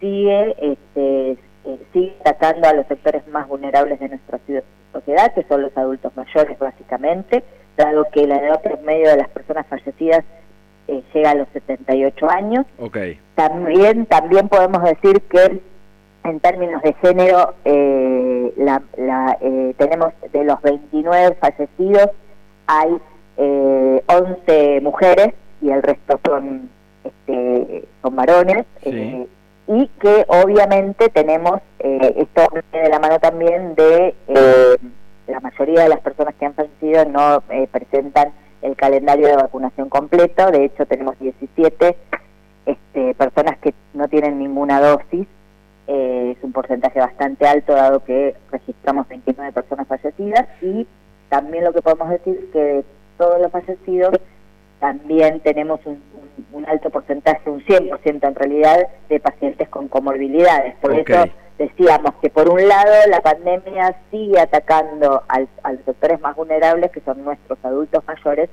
sigue 0.00 0.56
este, 0.58 1.30
eh, 1.64 1.78
sigue 1.92 2.16
atacando 2.20 2.66
a 2.66 2.72
los 2.72 2.86
sectores 2.86 3.26
más 3.28 3.46
vulnerables 3.46 4.00
de 4.00 4.08
nuestra 4.08 4.40
sociedad, 4.92 5.34
que 5.34 5.44
son 5.44 5.62
los 5.62 5.76
adultos 5.76 6.16
mayores, 6.16 6.58
básicamente, 6.58 7.44
dado 7.76 8.06
que 8.10 8.26
la 8.26 8.38
edad 8.38 8.60
promedio 8.60 9.10
de 9.10 9.18
las 9.18 9.28
personas 9.28 9.66
fallecidas 9.66 10.24
llega 11.12 11.30
a 11.30 11.34
los 11.34 11.48
78 11.52 12.30
años. 12.30 12.66
Okay. 12.78 13.20
También 13.34 14.06
también 14.06 14.48
podemos 14.48 14.82
decir 14.82 15.20
que 15.22 15.60
en 16.28 16.40
términos 16.40 16.82
de 16.82 16.92
género, 16.94 17.54
eh, 17.64 18.52
la, 18.56 18.82
eh, 19.40 19.74
tenemos 19.76 20.12
de 20.32 20.44
los 20.44 20.60
29 20.62 21.36
fallecidos, 21.40 22.10
hay 22.66 22.98
eh, 23.36 24.02
11 24.06 24.80
mujeres 24.82 25.34
y 25.62 25.70
el 25.70 25.82
resto 25.82 26.20
son, 26.24 26.70
este, 27.04 27.84
son 28.02 28.16
varones. 28.16 28.66
Eh, 28.82 29.26
y 29.68 29.86
que 30.00 30.24
obviamente 30.28 31.10
tenemos, 31.10 31.60
esto 31.78 32.42
de 32.72 32.88
la 32.88 32.98
mano 32.98 33.18
también 33.18 33.74
de 33.74 34.14
la 35.26 35.40
mayoría 35.40 35.82
de 35.82 35.88
las 35.90 36.00
personas 36.00 36.34
que 36.36 36.46
han 36.46 36.54
fallecido 36.54 37.04
no 37.04 37.42
presentan 37.70 38.32
el 38.62 38.76
calendario 38.76 39.28
de 39.28 39.36
vacunación 39.36 39.88
completo, 39.88 40.50
de 40.50 40.64
hecho 40.64 40.86
tenemos 40.86 41.18
17 41.18 41.96
este, 42.66 43.14
personas 43.14 43.58
que 43.58 43.74
no 43.94 44.08
tienen 44.08 44.38
ninguna 44.38 44.80
dosis. 44.80 45.26
Eh, 45.86 46.34
es 46.36 46.44
un 46.44 46.52
porcentaje 46.52 47.00
bastante 47.00 47.46
alto 47.46 47.72
dado 47.72 48.04
que 48.04 48.34
registramos 48.52 49.08
29 49.08 49.52
personas 49.52 49.86
fallecidas. 49.88 50.46
Y 50.60 50.86
también 51.28 51.64
lo 51.64 51.72
que 51.72 51.82
podemos 51.82 52.10
decir 52.10 52.38
es 52.38 52.52
que 52.52 52.58
de 52.58 52.84
todos 53.16 53.40
los 53.40 53.50
fallecidos 53.50 54.12
también 54.80 55.40
tenemos 55.40 55.80
un, 55.84 56.00
alto 56.66 56.90
porcentaje, 56.90 57.48
un 57.48 57.64
100% 57.64 58.28
en 58.28 58.34
realidad, 58.34 58.88
de 59.08 59.20
pacientes 59.20 59.68
con 59.68 59.88
comorbilidades. 59.88 60.74
Por 60.80 60.92
eso 60.92 61.24
decíamos 61.56 62.14
que 62.20 62.30
por 62.30 62.48
un 62.48 62.66
lado 62.68 62.92
la 63.08 63.20
pandemia 63.20 63.94
sigue 64.10 64.38
atacando 64.38 65.22
al, 65.28 65.48
a 65.62 65.72
los 65.72 65.84
sectores 65.84 66.20
más 66.20 66.36
vulnerables, 66.36 66.90
que 66.90 67.00
son 67.00 67.24
nuestros 67.24 67.58
adultos 67.64 68.04
mayores, 68.06 68.50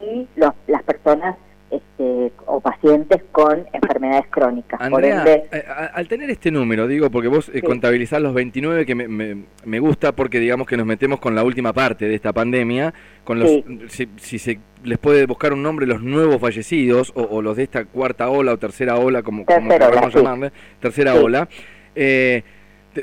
y 0.00 0.28
los, 0.36 0.52
las 0.66 0.82
personas 0.82 1.36
este, 1.70 2.32
o 2.46 2.60
pacientes 2.60 3.22
con 3.32 3.66
enfermedades 3.72 4.26
crónicas. 4.30 4.80
Andrea, 4.80 5.24
eh, 5.26 5.64
al 5.92 6.06
tener 6.06 6.30
este 6.30 6.50
número, 6.50 6.86
digo, 6.86 7.10
porque 7.10 7.28
vos 7.28 7.50
eh, 7.52 7.60
contabilizás 7.60 8.22
los 8.22 8.34
29, 8.34 8.86
que 8.86 8.94
me, 8.94 9.44
me, 9.64 9.78
gusta 9.80 10.12
porque 10.12 10.38
digamos 10.38 10.66
que 10.66 10.76
nos 10.76 10.86
metemos 10.86 11.18
con 11.18 11.34
la 11.34 11.42
última 11.42 11.72
parte 11.72 12.06
de 12.06 12.14
esta 12.14 12.32
pandemia, 12.32 12.94
con 13.24 13.40
los, 13.40 13.50
si, 13.88 14.38
se 14.38 14.60
les 14.84 14.98
puede 14.98 15.26
buscar 15.26 15.52
un 15.52 15.62
nombre, 15.62 15.86
los 15.86 16.02
nuevos 16.02 16.40
fallecidos 16.40 17.12
o, 17.16 17.42
los 17.42 17.56
de 17.56 17.64
esta 17.64 17.84
cuarta 17.84 18.28
ola 18.28 18.52
o 18.52 18.58
tercera 18.58 18.96
ola, 18.96 19.22
como, 19.22 19.44
como 19.44 19.68
queramos 19.68 20.14
llamarle, 20.14 20.52
tercera 20.80 21.14
ola. 21.14 21.48
Eh, 21.96 22.42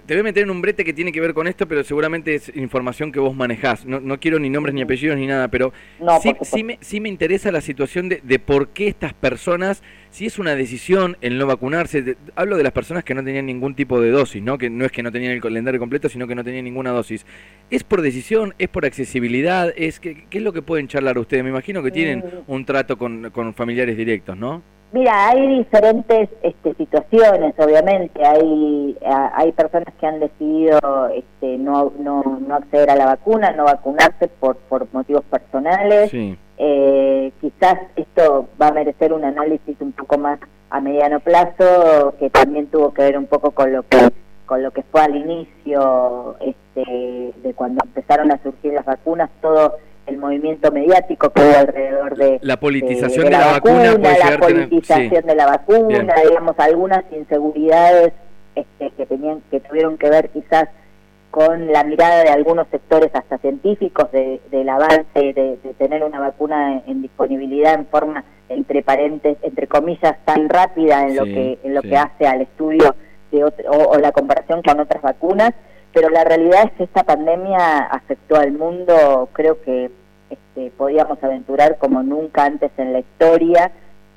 te, 0.02 0.14
voy 0.14 0.22
a 0.22 0.24
meter 0.24 0.44
en 0.44 0.50
un 0.50 0.62
brete 0.62 0.84
que 0.84 0.94
tiene 0.94 1.12
que 1.12 1.22
ver 1.22 1.34
con 1.34 1.48
esto, 1.48 1.68
pero 1.68 1.84
seguramente 1.84 2.36
es 2.36 2.52
información 2.56 3.12
que 3.12 3.20
vos 3.20 3.36
manejás. 3.36 3.86
No, 3.86 4.00
no 4.00 4.20
quiero 4.20 4.40
ni 4.40 4.50
nombres 4.50 4.74
ni 4.74 4.82
apellidos 4.82 5.18
ni 5.18 5.28
nada, 5.28 5.48
pero 5.50 5.74
sí, 6.22 6.34
sí, 6.42 6.64
me, 6.64 6.78
sí 6.82 7.00
me 7.00 7.10
interesa 7.10 7.52
la 7.52 7.62
situación 7.62 8.10
de, 8.10 8.22
de, 8.24 8.40
por 8.40 8.70
qué 8.70 8.88
estas 8.88 9.14
personas, 9.14 9.84
si 10.10 10.26
es 10.26 10.40
una 10.40 10.56
decisión 10.56 11.18
el 11.22 11.38
no 11.38 11.46
vacunarse, 11.46 12.18
hablo 12.36 12.58
de 12.58 12.64
las 12.64 12.74
personas 12.74 13.04
que 13.04 13.14
no 13.14 13.24
tenían 13.24 13.46
ningún 13.46 13.76
tipo 13.76 14.02
de 14.02 14.10
dosis, 14.10 14.42
¿no? 14.42 14.58
que 14.58 14.70
no 14.70 14.86
es 14.86 14.92
que 14.92 15.04
no 15.04 15.12
tenían 15.12 15.34
el 15.34 15.42
calendario 15.42 15.80
completo, 15.80 16.10
sino 16.10 16.28
que 16.28 16.36
no 16.36 16.44
tenían 16.44 16.66
ninguna 16.66 16.92
dosis. 16.92 17.26
¿Es 17.70 17.84
por 17.84 18.02
decisión? 18.02 18.54
¿Es 18.58 18.70
por 18.70 18.86
accesibilidad? 18.86 19.74
¿Es 19.76 20.00
¿Qué, 20.00 20.26
qué 20.30 20.40
es 20.40 20.44
lo 20.44 20.54
que 20.54 20.62
pueden 20.62 20.88
charlar 20.88 21.18
ustedes? 21.18 21.44
Me 21.44 21.50
imagino 21.50 21.84
que 21.84 21.92
tienen 21.92 22.20
mm. 22.20 22.52
un 22.52 22.66
trato 22.66 22.98
con, 22.98 23.30
con 23.32 23.54
familiares 23.54 23.98
directos, 23.98 24.38
¿no? 24.38 24.64
Mira, 24.94 25.30
hay 25.30 25.58
diferentes 25.58 26.30
este, 26.44 26.76
situaciones, 26.76 27.56
obviamente. 27.58 28.24
Hay 28.24 28.96
hay 29.04 29.52
personas 29.54 29.92
que 30.00 30.06
han 30.06 30.20
decidido 30.20 31.10
este, 31.16 31.58
no, 31.58 31.92
no, 31.98 32.40
no 32.48 32.56
acceder 32.56 32.92
a 32.92 32.96
la 32.96 33.08
vacuna, 33.08 33.52
no 33.54 33.64
vacunarse 33.64 34.28
por, 34.28 34.56
por 34.56 34.88
motivos 34.94 35.24
personales. 35.26 36.12
Eh, 36.14 37.32
quizás 37.42 37.80
esto 37.96 38.48
va 38.62 38.68
a 38.68 38.72
merecer 38.72 39.14
un 39.14 39.26
análisis 39.26 39.76
un 39.80 39.94
poco 39.94 40.20
más 40.20 40.40
a 40.70 40.80
mediano 40.80 41.20
plazo, 41.20 42.14
que 42.20 42.30
también 42.30 42.68
tuvo 42.68 42.94
que 42.94 43.02
ver 43.02 43.18
un 43.18 43.26
poco 43.26 43.50
con 43.50 43.74
lo 43.74 43.82
que 43.84 43.98
con 44.46 44.62
lo 44.62 44.70
que 44.72 44.84
fue 44.84 45.02
al 45.02 45.16
inicio 45.16 46.36
este, 46.40 47.34
de 47.42 47.54
cuando 47.56 47.84
empezaron 47.84 48.32
a 48.32 48.44
surgir 48.44 48.74
las 48.74 48.86
vacunas, 48.86 49.32
todo 49.42 49.78
el 50.06 50.18
movimiento 50.18 50.72
mediático 50.72 51.30
que 51.30 51.42
hubo 51.42 51.58
alrededor 51.58 52.18
de 52.18 52.40
la 52.42 52.58
politización 52.58 53.26
de, 53.26 53.32
la, 53.32 53.52
vacuna, 53.54 53.94
la 53.94 54.38
politización 54.38 55.26
de 55.26 55.36
la 55.36 55.46
vacuna, 55.46 56.16
digamos 56.28 56.56
algunas 56.60 57.04
inseguridades 57.12 58.14
este, 58.56 58.92
que 58.92 59.06
tenían 59.06 59.42
que 59.50 59.60
tuvieron 59.62 59.98
que 59.98 60.10
ver 60.10 60.30
quizás 60.30 60.70
con 61.32 61.72
la 61.72 61.84
mirada 61.84 62.24
de 62.24 62.30
algunos 62.30 62.68
sectores 62.68 63.10
hasta 63.14 63.38
científicos 63.40 64.12
de, 64.12 64.40
del 64.52 64.70
avance 64.70 65.06
de, 65.16 65.58
tener 65.78 66.04
una 66.04 66.20
vacuna 66.20 66.84
en, 66.86 67.02
disponibilidad 67.02 67.74
en 67.74 67.88
forma 67.88 68.24
entre 68.50 68.84
parentes 68.84 69.38
entre 69.42 69.68
comillas 69.68 70.16
tan 70.26 70.50
rápida 70.50 71.08
en 71.08 71.16
lo 71.16 71.24
que 71.24 71.58
en 71.64 71.74
lo 71.74 71.82
que 71.82 71.98
hace 71.98 72.28
al 72.28 72.42
estudio 72.42 72.96
de 73.32 73.44
o 73.44 73.98
la 73.98 74.12
comparación 74.12 74.62
con 74.62 74.80
otras 74.80 75.02
vacunas 75.02 75.54
pero 75.94 76.10
la 76.10 76.24
realidad 76.24 76.66
es 76.66 76.72
que 76.74 76.84
esta 76.86 77.04
pandemia 77.04 77.80
afectó 77.84 78.36
al 78.36 78.52
mundo, 78.52 79.30
creo 79.32 79.62
que 79.62 79.92
este, 80.30 80.72
podíamos 80.72 81.24
aventurar 81.24 81.78
como 81.78 82.02
nunca 82.02 82.46
antes 82.46 82.72
en 82.78 82.94
la 82.94 83.00
historia, 83.00 83.72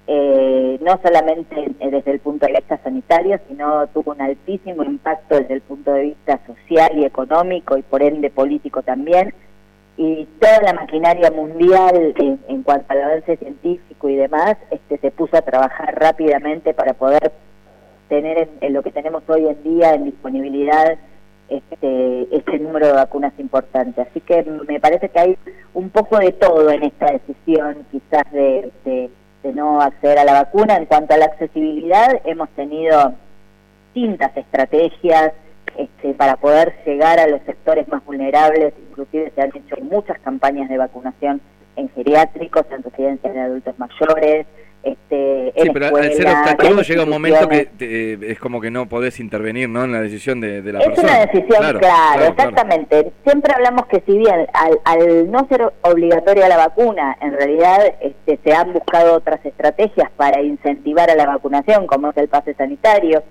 eh, 0.06 0.78
no 0.80 0.98
solamente 1.02 1.74
desde 1.78 2.12
el 2.12 2.20
punto 2.20 2.46
de 2.46 2.52
vista 2.52 2.78
sanitario, 2.82 3.38
sino 3.48 3.86
tuvo 3.88 4.12
un 4.12 4.22
altísimo 4.22 4.84
impacto 4.84 5.36
desde 5.38 5.54
el 5.54 5.60
punto 5.60 5.92
de 5.92 6.02
vista 6.02 6.40
social 6.46 6.96
y 6.96 7.04
económico 7.04 7.76
y 7.76 7.82
por 7.82 8.02
ende 8.02 8.30
político 8.30 8.82
también. 8.82 9.34
Y 9.98 10.26
toda 10.40 10.60
la 10.62 10.72
maquinaria 10.74 11.30
mundial 11.30 12.14
en, 12.48 12.62
cuanto 12.62 12.92
al 12.92 13.02
avance 13.02 13.36
científico 13.36 14.08
y 14.08 14.16
demás 14.16 14.56
este, 14.70 14.98
se 14.98 15.10
puso 15.10 15.36
a 15.36 15.42
trabajar 15.42 15.98
rápidamente 15.98 16.72
para 16.72 16.92
poder 16.94 17.32
tener 18.08 18.48
en 18.60 18.72
lo 18.72 18.82
que 18.82 18.92
tenemos 18.92 19.22
hoy 19.28 19.46
en 19.46 19.62
día 19.62 19.94
en 19.94 20.04
disponibilidad 20.04 20.98
este, 21.48 22.36
este 22.36 22.58
número 22.58 22.86
de 22.86 22.92
vacunas 22.92 23.32
importante. 23.38 24.00
Así 24.00 24.20
que 24.20 24.42
me 24.68 24.80
parece 24.80 25.08
que 25.08 25.18
hay 25.18 25.38
un 25.74 25.90
poco 25.90 26.18
de 26.18 26.32
todo 26.32 26.70
en 26.70 26.82
esta 26.82 27.12
decisión, 27.12 27.86
quizás 27.90 28.30
de, 28.32 28.70
de, 28.84 29.10
no 29.54 29.80
acceder 29.80 30.18
a 30.18 30.24
la 30.24 30.32
vacuna. 30.32 30.76
En 30.76 30.86
cuanto 30.86 31.14
a 31.14 31.18
la 31.18 31.26
accesibilidad, 31.26 32.20
hemos 32.24 32.48
tenido 32.50 33.14
distintas 33.94 34.36
estrategias 34.36 35.32
este, 35.78 36.14
para 36.14 36.36
poder 36.36 36.74
llegar 36.84 37.20
a 37.20 37.28
los 37.28 37.40
sectores 37.42 37.86
más 37.86 38.04
vulnerables, 38.04 38.74
inclusive 38.90 39.32
se 39.34 39.40
han 39.40 39.50
hecho 39.54 39.76
muchas 39.82 40.18
campañas 40.18 40.68
de 40.68 40.78
vacunación 40.78 41.40
en 41.76 41.88
geriátricos, 41.90 42.66
en 42.70 42.82
residencias 42.82 43.34
de 43.34 43.40
adultos 43.40 43.78
mayores, 43.78 44.46
este, 44.86 45.52
sí, 45.56 45.70
pero 45.72 45.86
al 45.96 46.12
ser 46.12 46.28
obstativo 46.28 46.80
llega 46.80 47.02
un 47.02 47.08
momento 47.08 47.48
que 47.48 48.18
es 48.22 48.38
como 48.38 48.60
que 48.60 48.70
no 48.70 48.88
podés 48.88 49.18
intervenir 49.18 49.68
¿no? 49.68 49.82
en 49.82 49.90
la 49.90 50.00
decisión 50.00 50.40
de, 50.40 50.62
la 50.62 50.78
persona. 50.78 50.92
Es 50.92 50.98
una 50.98 51.26
decisión, 51.26 51.78
claro, 51.80 52.24
exactamente. 52.26 53.12
Siempre 53.24 53.52
hablamos 53.52 53.86
que 53.86 54.00
si 54.06 54.16
bien 54.16 54.46
al, 54.84 55.28
no 55.28 55.44
ser 55.48 55.72
obligatoria 55.82 56.48
la 56.48 56.56
vacuna, 56.56 57.16
en 57.20 57.32
realidad 57.32 57.80
este, 58.00 58.38
se 58.44 58.54
han 58.54 58.72
buscado 58.72 59.14
otras 59.14 59.44
estrategias 59.44 60.08
para 60.16 60.40
incentivar 60.40 61.10
a 61.10 61.16
la 61.16 61.26
vacunación, 61.26 61.88
como 61.88 62.10
es 62.10 62.16
el 62.18 62.28
pase 62.28 62.54
sanitario, 62.54 63.24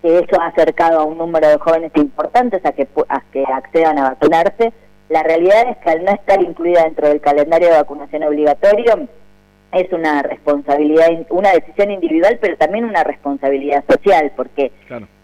que 0.00 0.20
eso 0.20 0.40
ha 0.40 0.46
acercado 0.46 1.00
a 1.00 1.04
un 1.04 1.18
número 1.18 1.48
de 1.48 1.58
jóvenes 1.58 1.90
importantes 1.96 2.64
a 2.64 2.70
que, 2.70 2.86
a 3.08 3.20
que 3.32 3.42
accedan 3.42 3.98
a 3.98 4.10
vacunarse. 4.10 4.72
La 5.08 5.24
realidad 5.24 5.70
es 5.70 5.76
que 5.78 5.90
al 5.90 6.04
no 6.04 6.12
estar 6.12 6.40
incluida 6.40 6.84
dentro 6.84 7.08
del 7.08 7.20
calendario 7.20 7.68
de 7.68 7.74
vacunación 7.78 8.22
obligatorio, 8.22 9.08
es 9.74 9.92
una 9.92 10.22
responsabilidad, 10.22 11.08
una 11.30 11.52
decisión 11.52 11.90
individual, 11.90 12.38
pero 12.40 12.56
también 12.56 12.84
una 12.84 13.04
responsabilidad 13.04 13.84
social, 13.88 14.32
porque, 14.36 14.72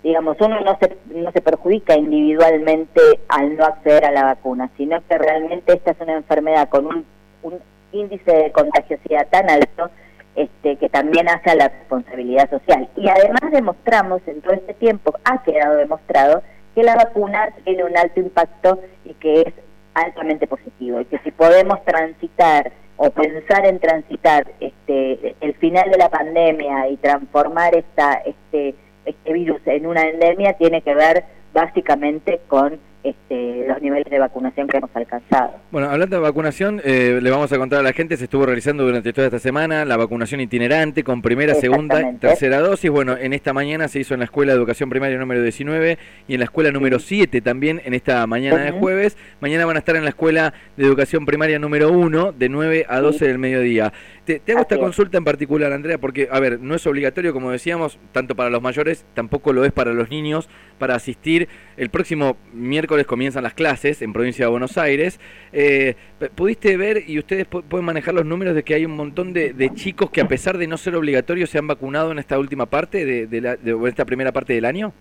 digamos, 0.02 0.36
uno 0.40 0.60
no 0.60 0.76
se, 0.80 0.96
no 1.14 1.30
se 1.32 1.40
perjudica 1.40 1.96
individualmente 1.96 3.00
al 3.28 3.56
no 3.56 3.64
acceder 3.64 4.04
a 4.04 4.10
la 4.10 4.24
vacuna, 4.24 4.70
sino 4.76 5.00
que 5.06 5.18
realmente 5.18 5.74
esta 5.74 5.92
es 5.92 6.00
una 6.00 6.14
enfermedad 6.14 6.68
con 6.68 6.86
un, 6.86 7.04
un 7.42 7.58
índice 7.92 8.32
de 8.32 8.52
contagiosidad 8.52 9.28
tan 9.28 9.48
alto 9.50 9.90
este, 10.36 10.76
que 10.76 10.88
también 10.88 11.28
hace 11.28 11.50
a 11.50 11.54
la 11.54 11.68
responsabilidad 11.68 12.48
social. 12.50 12.88
Y 12.96 13.08
además 13.08 13.50
demostramos, 13.52 14.22
en 14.26 14.40
todo 14.40 14.54
este 14.54 14.74
tiempo, 14.74 15.14
ha 15.24 15.42
quedado 15.42 15.76
demostrado 15.76 16.42
que 16.74 16.82
la 16.82 16.96
vacuna 16.96 17.50
tiene 17.64 17.84
un 17.84 17.96
alto 17.96 18.20
impacto 18.20 18.80
y 19.04 19.14
que 19.14 19.42
es 19.42 19.54
altamente 19.94 20.46
positivo, 20.46 21.00
y 21.00 21.04
que 21.06 21.18
si 21.18 21.30
podemos 21.30 21.84
transitar 21.84 22.70
o 23.02 23.10
pensar 23.12 23.64
en 23.64 23.78
transitar 23.78 24.46
este, 24.60 25.34
el 25.40 25.54
final 25.54 25.90
de 25.90 25.96
la 25.96 26.10
pandemia 26.10 26.86
y 26.90 26.98
transformar 26.98 27.74
este, 27.74 28.74
este 29.06 29.32
virus 29.32 29.58
en 29.64 29.86
una 29.86 30.02
endemia 30.02 30.52
tiene 30.52 30.82
que 30.82 30.94
ver 30.94 31.24
básicamente 31.54 32.42
con 32.46 32.78
este, 33.02 33.64
los 33.66 33.80
niveles 33.80 34.10
de 34.10 34.18
vacunación 34.18 34.68
que 34.68 34.76
hemos 34.76 34.90
alcanzado. 34.94 35.52
Bueno, 35.70 35.88
hablando 35.88 36.16
de 36.16 36.22
vacunación, 36.22 36.80
eh, 36.84 37.18
le 37.22 37.30
vamos 37.30 37.52
a 37.52 37.58
contar 37.58 37.80
a 37.80 37.82
la 37.82 37.92
gente, 37.92 38.16
se 38.16 38.24
estuvo 38.24 38.44
realizando 38.44 38.84
durante 38.84 39.12
toda 39.12 39.28
esta 39.28 39.38
semana 39.38 39.84
la 39.84 39.96
vacunación 39.96 40.40
itinerante 40.40 41.02
con 41.04 41.22
primera, 41.22 41.54
segunda, 41.54 42.12
tercera 42.18 42.60
dosis. 42.60 42.90
Bueno, 42.90 43.16
en 43.16 43.32
esta 43.32 43.52
mañana 43.52 43.88
se 43.88 44.00
hizo 44.00 44.14
en 44.14 44.20
la 44.20 44.24
Escuela 44.24 44.52
de 44.52 44.58
Educación 44.58 44.90
Primaria 44.90 45.18
número 45.18 45.42
19 45.42 45.98
y 46.28 46.34
en 46.34 46.40
la 46.40 46.44
Escuela 46.44 46.70
número 46.70 46.98
7 46.98 47.40
también 47.40 47.80
en 47.84 47.94
esta 47.94 48.26
mañana 48.26 48.58
de 48.58 48.72
jueves. 48.72 49.16
Mañana 49.40 49.64
van 49.64 49.76
a 49.76 49.78
estar 49.78 49.96
en 49.96 50.04
la 50.04 50.10
Escuela 50.10 50.52
de 50.76 50.84
Educación 50.84 51.24
Primaria 51.24 51.58
número 51.58 51.90
1 51.92 52.32
de 52.32 52.48
9 52.48 52.86
a 52.88 53.00
12 53.00 53.26
del 53.26 53.38
mediodía. 53.38 53.92
Te, 54.24 54.42
hago 54.52 54.60
esta 54.60 54.78
consulta 54.78 55.18
en 55.18 55.24
particular, 55.24 55.72
Andrea, 55.72 55.98
porque, 55.98 56.28
a 56.30 56.38
ver, 56.38 56.60
no 56.60 56.74
es 56.74 56.86
obligatorio, 56.86 57.32
como 57.32 57.50
decíamos, 57.50 57.98
tanto 58.12 58.36
para 58.36 58.50
los 58.50 58.62
mayores, 58.62 59.04
tampoco 59.14 59.52
lo 59.52 59.64
es 59.64 59.72
para 59.72 59.92
los 59.92 60.10
niños, 60.10 60.48
para 60.78 60.94
asistir. 60.94 61.48
El 61.76 61.90
próximo 61.90 62.36
miércoles 62.52 62.89
comienzan 63.06 63.42
las 63.42 63.54
clases 63.54 64.02
en 64.02 64.12
provincia 64.12 64.44
de 64.44 64.50
Buenos 64.50 64.78
Aires. 64.78 65.20
Eh, 65.52 65.94
¿Pudiste 66.34 66.76
ver 66.76 67.02
y 67.08 67.18
ustedes 67.18 67.46
pueden 67.46 67.84
manejar 67.84 68.14
los 68.14 68.24
números 68.24 68.54
de 68.54 68.62
que 68.62 68.74
hay 68.74 68.84
un 68.84 68.96
montón 68.96 69.32
de, 69.32 69.70
chicos 69.74 70.10
que, 70.10 70.20
a 70.20 70.28
pesar 70.28 70.58
de 70.58 70.66
no 70.66 70.76
ser 70.76 70.94
obligatorios, 70.96 71.50
se 71.50 71.58
han 71.58 71.66
vacunado 71.66 72.12
en 72.12 72.18
esta 72.18 72.38
última 72.38 72.66
parte, 72.66 73.04
de, 73.04 73.26
de, 73.26 73.88
esta 73.88 74.04
primera 74.04 74.32
parte 74.32 74.52
del 74.52 74.64
año? 74.64 74.92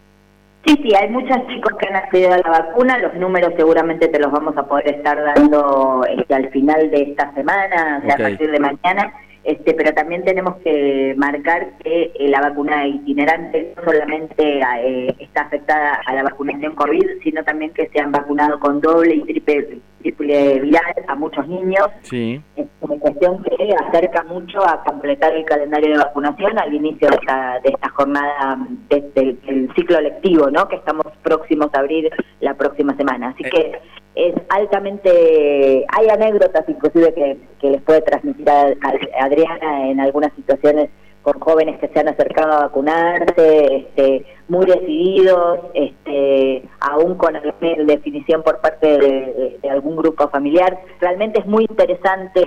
Sí, 0.65 0.77
sí, 0.83 0.93
hay 0.93 1.09
muchos 1.09 1.37
chicos 1.47 1.73
que 1.79 1.87
han 1.87 1.95
accedido 1.95 2.33
a 2.33 2.37
la 2.37 2.49
vacuna, 2.49 2.97
los 2.97 3.13
números 3.15 3.53
seguramente 3.55 4.09
te 4.09 4.19
los 4.19 4.31
vamos 4.31 4.57
a 4.57 4.67
poder 4.67 4.95
estar 4.95 5.17
dando 5.23 6.03
este, 6.17 6.33
al 6.33 6.49
final 6.49 6.91
de 6.91 7.01
esta 7.03 7.33
semana, 7.33 8.01
o 8.03 8.05
sea, 8.05 8.15
a 8.15 8.17
partir 8.17 8.51
de 8.51 8.59
mañana, 8.59 9.13
este, 9.49 9.73
pero 9.73 9.91
también 9.95 10.23
tenemos 10.23 10.57
que 10.57 11.15
marcar 11.17 11.71
que 11.79 12.11
eh, 12.13 12.29
la 12.29 12.39
vacuna 12.39 12.85
itinerante 12.85 13.73
no 13.75 13.83
solamente 13.83 14.59
eh, 14.59 15.15
está 15.17 15.41
afectada 15.41 15.99
a 16.05 16.13
la 16.13 16.21
vacunación 16.21 16.75
COVID, 16.75 17.23
sino 17.23 17.43
también 17.43 17.73
que 17.73 17.87
se 17.87 17.99
han 17.99 18.11
vacunado 18.11 18.59
con 18.59 18.79
doble 18.79 19.15
y 19.15 19.21
triple, 19.23 19.79
triple 20.03 20.59
viral 20.59 20.93
a 21.07 21.15
muchos 21.15 21.47
niños. 21.47 21.87
Sí. 22.03 22.39
Es 22.55 22.67
una 22.81 22.99
cuestión 22.99 23.41
que 23.41 23.73
acerca 23.73 24.21
mucho 24.25 24.63
a 24.63 24.83
completar 24.83 25.33
el 25.33 25.45
calendario 25.45 25.93
de 25.93 25.97
vacunación 25.97 26.59
al 26.59 26.71
inicio 26.71 27.09
de 27.09 27.15
esta, 27.15 27.59
de 27.63 27.69
esta 27.69 27.89
jornada, 27.89 28.59
del 28.87 29.71
ciclo 29.75 29.99
lectivo, 29.99 30.51
¿no? 30.51 30.67
que 30.67 30.75
estamos 30.75 31.07
próximos 31.23 31.69
a 31.73 31.79
abrir 31.79 32.11
la 32.39 32.53
próxima 32.53 32.95
semana. 32.95 33.29
Así 33.29 33.43
eh, 33.45 33.49
que 33.49 33.81
es 34.27 34.35
altamente, 34.49 35.85
hay 35.87 36.09
anécdotas 36.09 36.67
inclusive 36.67 37.13
que, 37.13 37.37
que 37.59 37.69
les 37.71 37.81
puede 37.81 38.01
transmitir 38.01 38.49
a, 38.49 38.73
Adriana 39.21 39.89
en 39.89 39.99
algunas 39.99 40.33
situaciones 40.33 40.89
con 41.21 41.39
jóvenes 41.39 41.79
que 41.79 41.87
se 41.89 41.99
han 41.99 42.07
acercado 42.07 42.53
a 42.53 42.61
vacunarse, 42.63 43.75
este, 43.75 44.25
muy 44.47 44.65
decididos, 44.65 45.59
este, 45.73 46.63
aún 46.79 47.15
con 47.15 47.35
alguna 47.35 47.83
definición 47.85 48.41
por 48.43 48.59
parte 48.61 48.97
de, 48.97 49.69
algún 49.69 49.97
grupo 49.97 50.27
familiar. 50.29 50.79
Realmente 50.99 51.39
es 51.41 51.45
muy 51.45 51.65
interesante 51.69 52.43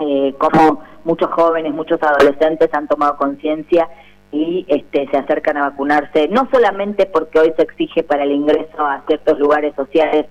eh, 0.00 0.34
cómo 0.38 0.82
muchos 1.04 1.30
jóvenes, 1.30 1.72
muchos 1.72 2.02
adolescentes 2.02 2.68
han 2.72 2.88
tomado 2.88 3.16
conciencia 3.16 3.88
y 4.32 4.66
este, 4.68 5.08
se 5.10 5.16
acercan 5.16 5.56
a 5.56 5.70
vacunarse, 5.70 6.28
no 6.28 6.48
solamente 6.52 7.06
porque 7.06 7.38
hoy 7.38 7.52
se 7.56 7.62
exige 7.62 8.02
para 8.02 8.24
el 8.24 8.32
ingreso 8.32 8.84
a 8.84 9.02
ciertos 9.06 9.38
lugares 9.38 9.74
sociales 9.74 10.26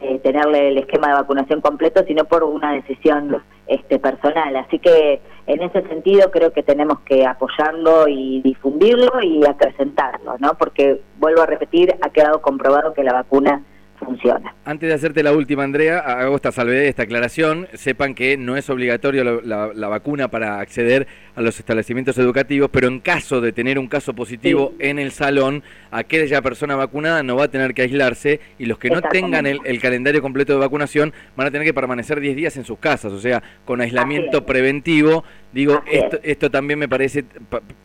eh, 0.00 0.18
tenerle 0.20 0.68
el 0.68 0.78
esquema 0.78 1.08
de 1.08 1.14
vacunación 1.14 1.60
completo, 1.60 2.04
sino 2.06 2.24
por 2.24 2.44
una 2.44 2.72
decisión 2.72 3.42
este, 3.66 3.98
personal. 3.98 4.54
Así 4.56 4.78
que 4.78 5.20
en 5.46 5.62
ese 5.62 5.82
sentido 5.88 6.30
creo 6.30 6.52
que 6.52 6.62
tenemos 6.62 7.00
que 7.00 7.26
apoyarlo 7.26 8.06
y 8.08 8.40
difundirlo 8.42 9.20
y 9.22 9.44
acrecentarlo, 9.44 10.36
¿no? 10.38 10.54
Porque, 10.58 11.00
vuelvo 11.18 11.42
a 11.42 11.46
repetir, 11.46 11.94
ha 12.00 12.10
quedado 12.10 12.40
comprobado 12.42 12.94
que 12.94 13.02
la 13.02 13.12
vacuna 13.12 13.64
funciona. 14.08 14.54
Antes 14.64 14.88
de 14.88 14.94
hacerte 14.94 15.22
la 15.22 15.32
última, 15.32 15.64
Andrea, 15.64 15.98
hago 15.98 16.36
esta 16.36 16.52
salvedad, 16.52 16.84
esta 16.84 17.02
aclaración. 17.02 17.68
Sepan 17.74 18.14
que 18.14 18.36
no 18.36 18.56
es 18.56 18.68
obligatorio 18.70 19.40
la, 19.42 19.88
vacuna 19.88 20.28
para 20.28 20.60
acceder 20.60 21.06
a 21.34 21.42
los 21.42 21.58
establecimientos 21.58 22.18
educativos, 22.18 22.70
pero 22.72 22.88
en 22.88 23.00
caso 23.00 23.40
de 23.40 23.52
tener 23.52 23.78
un 23.78 23.86
caso 23.88 24.14
positivo 24.14 24.74
en 24.78 24.98
el 24.98 25.12
salón, 25.12 25.62
aquella 25.90 26.42
persona 26.42 26.76
vacunada 26.76 27.22
no 27.22 27.36
va 27.36 27.44
a 27.44 27.48
tener 27.48 27.74
que 27.74 27.82
aislarse 27.82 28.40
y 28.58 28.66
los 28.66 28.78
que 28.78 28.90
no 28.90 29.00
tengan 29.02 29.46
el, 29.46 29.80
calendario 29.80 30.20
completo 30.20 30.52
de 30.52 30.58
vacunación 30.58 31.12
van 31.36 31.46
a 31.46 31.50
tener 31.50 31.66
que 31.66 31.74
permanecer 31.74 32.20
10 32.20 32.36
días 32.36 32.56
en 32.56 32.64
sus 32.64 32.78
casas, 32.78 33.12
o 33.12 33.20
sea, 33.20 33.42
con 33.64 33.80
aislamiento 33.80 34.44
preventivo. 34.44 35.24
Digo, 35.52 35.82
esto, 35.90 36.18
esto 36.22 36.50
también 36.50 36.78
me 36.78 36.88
parece, 36.88 37.24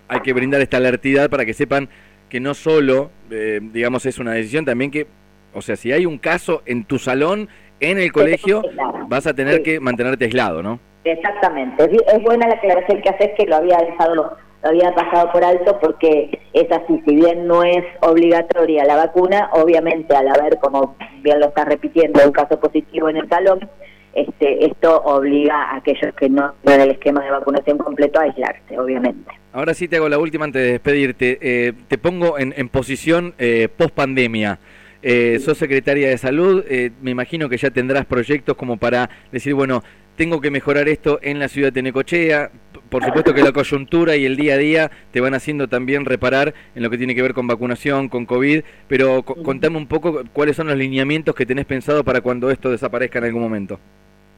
hay 0.08 0.20
que 0.22 0.34
brindar 0.34 0.62
esta 0.62 0.78
alertidad 0.78 1.30
para 1.30 1.46
que 1.46 1.54
sepan 1.54 1.90
que 2.34 2.40
no 2.40 2.56
solo, 2.56 3.12
eh, 3.30 3.60
digamos, 3.62 4.08
es 4.08 4.18
una 4.18 4.32
decisión 4.32 4.66
también 4.66 4.90
que, 4.90 5.06
o 5.54 5.62
sea, 5.62 5.76
si 5.76 5.92
hay 5.92 6.06
un 6.06 6.18
caso 6.18 6.62
en 6.66 6.86
tu 6.86 7.00
salón, 7.00 7.50
en 7.80 7.98
el 7.98 8.12
colegio, 8.12 8.64
vas 9.08 9.28
a 9.28 9.34
tener 9.34 9.62
que 9.62 9.80
mantenerte 9.80 10.26
aislado, 10.26 10.64
¿no? 10.64 10.80
Exactamente. 11.04 11.84
Es 11.84 12.24
buena 12.24 12.48
la 12.48 12.56
aclaración 12.56 13.02
que 13.02 13.10
haces 13.10 13.32
que 13.38 13.46
lo 13.46 13.58
había 13.58 13.78
dejado, 13.78 14.16
lo, 14.16 14.38
había 14.64 14.94
pasado 14.96 15.32
por 15.32 15.44
alto 15.44 15.78
porque 15.80 16.40
es 16.54 16.72
así, 16.72 17.02
si 17.06 17.16
bien 17.16 17.46
no 17.48 17.64
es 17.64 17.84
obligatoria 18.02 18.86
la 18.86 18.96
vacuna, 18.96 19.50
obviamente 19.54 20.16
al 20.16 20.30
haber, 20.30 20.58
como 20.60 20.96
bien 21.22 21.40
lo 21.40 21.48
estás 21.48 21.66
repitiendo, 21.66 22.26
un 22.26 22.32
caso 22.32 22.60
positivo 22.60 23.10
en 23.10 23.18
el 23.18 23.30
salón, 23.30 23.70
este, 24.14 24.66
esto 24.66 25.02
obliga 25.04 25.56
a 25.56 25.78
aquellos 25.78 26.14
que 26.16 26.30
no 26.30 26.54
tienen 26.64 26.82
el 26.82 26.92
esquema 26.92 27.24
de 27.24 27.32
vacunación 27.32 27.78
completo 27.80 28.20
a 28.20 28.24
aislarse, 28.24 28.80
obviamente. 28.80 29.32
Ahora 29.52 29.74
sí 29.74 29.88
te 29.88 29.98
hago 29.98 30.08
la 30.08 30.20
última 30.20 30.46
antes 30.46 30.62
de 30.62 30.72
despedirte. 30.72 31.40
Eh, 31.42 31.74
te 31.88 31.98
pongo 31.98 32.38
en, 32.40 32.70
posición 32.70 33.34
eh, 33.40 33.70
post 33.76 33.94
pandemia. 33.94 34.60
Eh, 35.06 35.40
sos 35.44 35.58
secretaria 35.58 36.08
de 36.08 36.18
salud, 36.18 36.64
eh, 36.70 36.92
me 37.02 37.12
imagino 37.12 37.50
que 37.50 37.58
ya 37.58 37.72
tendrás 37.72 38.06
proyectos 38.06 38.56
como 38.56 38.78
para 38.78 39.10
decir, 39.34 39.54
bueno, 39.54 39.84
tengo 40.16 40.40
que 40.40 40.50
mejorar 40.50 40.88
esto 40.88 41.20
en 41.22 41.40
la 41.40 41.50
ciudad 41.50 41.74
de 41.74 41.82
Necochea. 41.82 42.52
Por 42.90 43.04
supuesto 43.04 43.34
que 43.34 43.42
la 43.42 43.52
coyuntura 43.52 44.16
y 44.16 44.26
el 44.26 44.38
día 44.38 44.54
a 44.54 44.58
día 44.58 44.92
te 45.12 45.20
van 45.20 45.34
haciendo 45.34 45.68
también 45.68 46.06
reparar 46.06 46.54
en 46.76 46.84
lo 46.84 46.90
que 46.90 46.98
tiene 46.98 47.16
que 47.16 47.22
ver 47.22 47.34
con 47.34 47.48
vacunación, 47.48 48.08
con 48.08 48.26
COVID, 48.26 48.62
pero 48.88 49.24
contame 49.24 49.78
un 49.78 49.88
poco 49.88 50.24
cuáles 50.32 50.56
son 50.56 50.68
los 50.68 50.78
lineamientos 50.78 51.36
que 51.36 51.46
tenés 51.46 51.66
pensado 51.66 52.04
para 52.04 52.22
cuando 52.22 52.50
esto 52.52 52.70
desaparezca 52.70 53.20
en 53.20 53.26
algún 53.26 53.42
momento. 53.42 53.80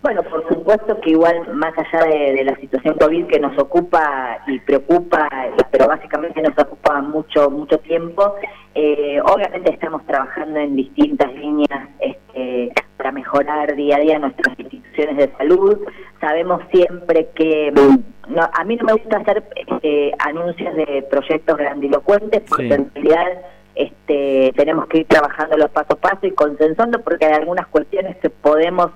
Bueno, 0.06 0.22
por 0.22 0.48
supuesto 0.48 1.02
que 1.02 1.10
igual 1.10 1.52
más 1.56 1.74
allá 1.76 2.06
de, 2.06 2.44
la 2.44 2.56
situación 2.58 2.96
COVID 3.00 3.26
que 3.26 3.40
nos 3.40 3.58
ocupa 3.58 4.38
y 4.46 4.60
preocupa, 4.60 5.28
pero 5.72 5.88
básicamente 5.88 6.44
nos 6.44 6.56
ocupa 6.60 7.02
mucho 7.02 7.50
mucho 7.50 7.80
tiempo, 7.80 8.36
eh, 8.76 9.20
obviamente 9.24 9.74
estamos 9.74 10.06
trabajando 10.06 10.60
en 10.60 10.76
distintas 10.76 11.34
líneas 11.34 11.90
este, 12.00 12.72
para 12.98 13.12
mejorar 13.14 13.76
día 13.76 13.96
a 13.96 14.00
día 14.00 14.20
nuestras 14.20 14.60
instituciones 14.60 15.18
de 15.18 15.38
salud. 15.40 15.80
Sabemos 16.22 16.62
siempre 16.72 17.30
que 17.34 17.72
no, 17.72 18.44
a 18.44 18.64
mí 18.64 18.76
no 18.76 18.86
me 18.86 18.94
gusta 18.94 19.18
hacer 19.18 19.44
este, 19.56 20.14
anuncios 20.20 20.76
de 20.76 21.04
proyectos 21.10 21.58
grandilocuentes 21.58 22.44
porque 22.48 22.76
en 22.76 22.92
realidad 22.94 23.42
este, 23.74 24.54
tenemos 24.56 24.86
que 24.86 25.00
ir 25.00 25.08
trabajando 25.08 25.58
los 25.58 25.72
paso 25.72 25.94
a 25.94 25.96
paso 25.96 26.28
y 26.28 26.32
consensando 26.32 27.02
porque 27.02 27.26
hay 27.26 27.34
algunas 27.34 27.66
cuestiones 27.66 28.18
que 28.18 28.30
podemos 28.30 28.92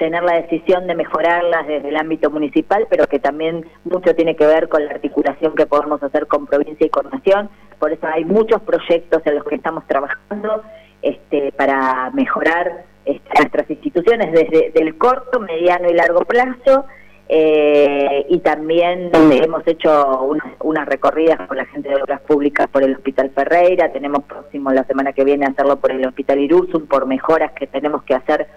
tener 0.00 0.22
la 0.22 0.40
decisión 0.40 0.86
de 0.86 0.94
mejorarlas 0.94 1.66
desde 1.66 1.90
el 1.90 1.96
ámbito 1.96 2.30
municipal, 2.30 2.86
pero 2.88 3.06
que 3.06 3.18
también 3.18 3.66
mucho 3.84 4.14
tiene 4.14 4.34
que 4.34 4.46
ver 4.46 4.70
con 4.70 4.82
la 4.82 4.92
articulación 4.92 5.54
que 5.54 5.66
podemos 5.66 6.02
hacer 6.02 6.26
con 6.26 6.46
provincia 6.46 6.86
y 6.86 6.88
con 6.88 7.10
nación. 7.10 7.50
Por 7.78 7.92
eso 7.92 8.06
hay 8.06 8.24
muchos 8.24 8.62
proyectos 8.62 9.20
en 9.26 9.34
los 9.34 9.44
que 9.44 9.56
estamos 9.56 9.86
trabajando 9.86 10.62
este, 11.02 11.52
para 11.52 12.10
mejorar 12.14 12.86
este, 13.04 13.28
nuestras 13.38 13.68
instituciones 13.68 14.32
desde 14.32 14.72
el 14.80 14.96
corto, 14.96 15.38
mediano 15.38 15.90
y 15.90 15.92
largo 15.92 16.24
plazo. 16.24 16.86
Eh, 17.28 18.26
y 18.30 18.38
también 18.38 19.10
hemos 19.14 19.64
hecho 19.66 20.34
unas, 20.62 20.88
recorridas 20.88 21.46
con 21.46 21.58
la 21.58 21.66
gente 21.66 21.90
de 21.90 22.02
obras 22.02 22.22
públicas 22.22 22.68
por 22.68 22.82
el 22.82 22.96
Hospital 22.96 23.30
Ferreira, 23.32 23.92
tenemos 23.92 24.24
próximo 24.24 24.72
la 24.72 24.82
semana 24.82 25.12
que 25.12 25.22
viene 25.22 25.46
hacerlo 25.46 25.76
por 25.76 25.92
el 25.92 26.04
Hospital 26.04 26.40
Irursum, 26.40 26.86
por 26.86 27.06
mejoras 27.06 27.52
que 27.52 27.68
tenemos 27.68 28.02
que 28.02 28.14
hacer 28.14 28.48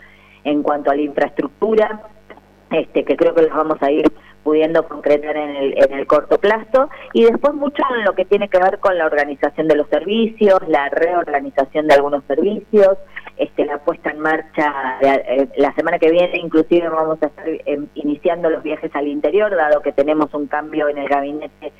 en 0.43 0.63
cuanto 0.63 0.91
a 0.91 0.95
la 0.95 1.01
infraestructura, 1.01 2.01
este, 2.71 3.03
que 3.03 3.15
creo 3.15 3.33
que 3.35 3.43
los 3.43 3.51
vamos 3.51 3.81
a 3.81 3.91
ir 3.91 4.11
pudiendo 4.43 4.85
concretar 4.87 5.37
en 5.37 5.55
el, 5.55 5.77
en 5.77 5.93
el 5.93 6.05
corto 6.05 6.37
plazo, 6.37 6.89
y 7.13 7.23
después 7.23 7.53
mucho 7.53 7.81
en 7.95 8.03
lo 8.03 8.13
que 8.13 8.25
tiene 8.25 8.49
que 8.49 8.57
ver 8.59 8.79
con 8.79 8.97
la 8.97 9.05
organización 9.05 9.67
de 9.67 9.75
los 9.75 9.87
servicios, 9.87 10.59
la 10.67 10.89
reorganización 10.89 11.87
de 11.87 11.93
algunos 11.93 12.23
servicios, 12.25 12.97
este, 13.37 13.65
la 13.65 13.77
puesta 13.79 14.11
en 14.11 14.19
marcha, 14.19 14.99
eh, 15.01 15.47
la 15.57 15.73
semana 15.73 15.97
que 15.97 16.11
viene 16.11 16.37
inclusive 16.37 16.87
vamos 16.89 17.17
a 17.23 17.27
estar 17.27 17.45
em, 17.47 17.87
iniciando 17.95 18.49
los 18.49 18.61
viajes 18.61 18.93
al 18.95 19.07
interior, 19.07 19.55
dado 19.55 19.81
que 19.81 19.91
tenemos 19.91 20.33
un 20.33 20.47
cambio 20.47 20.89
en 20.89 20.97
el 20.97 21.07
gabinete 21.07 21.71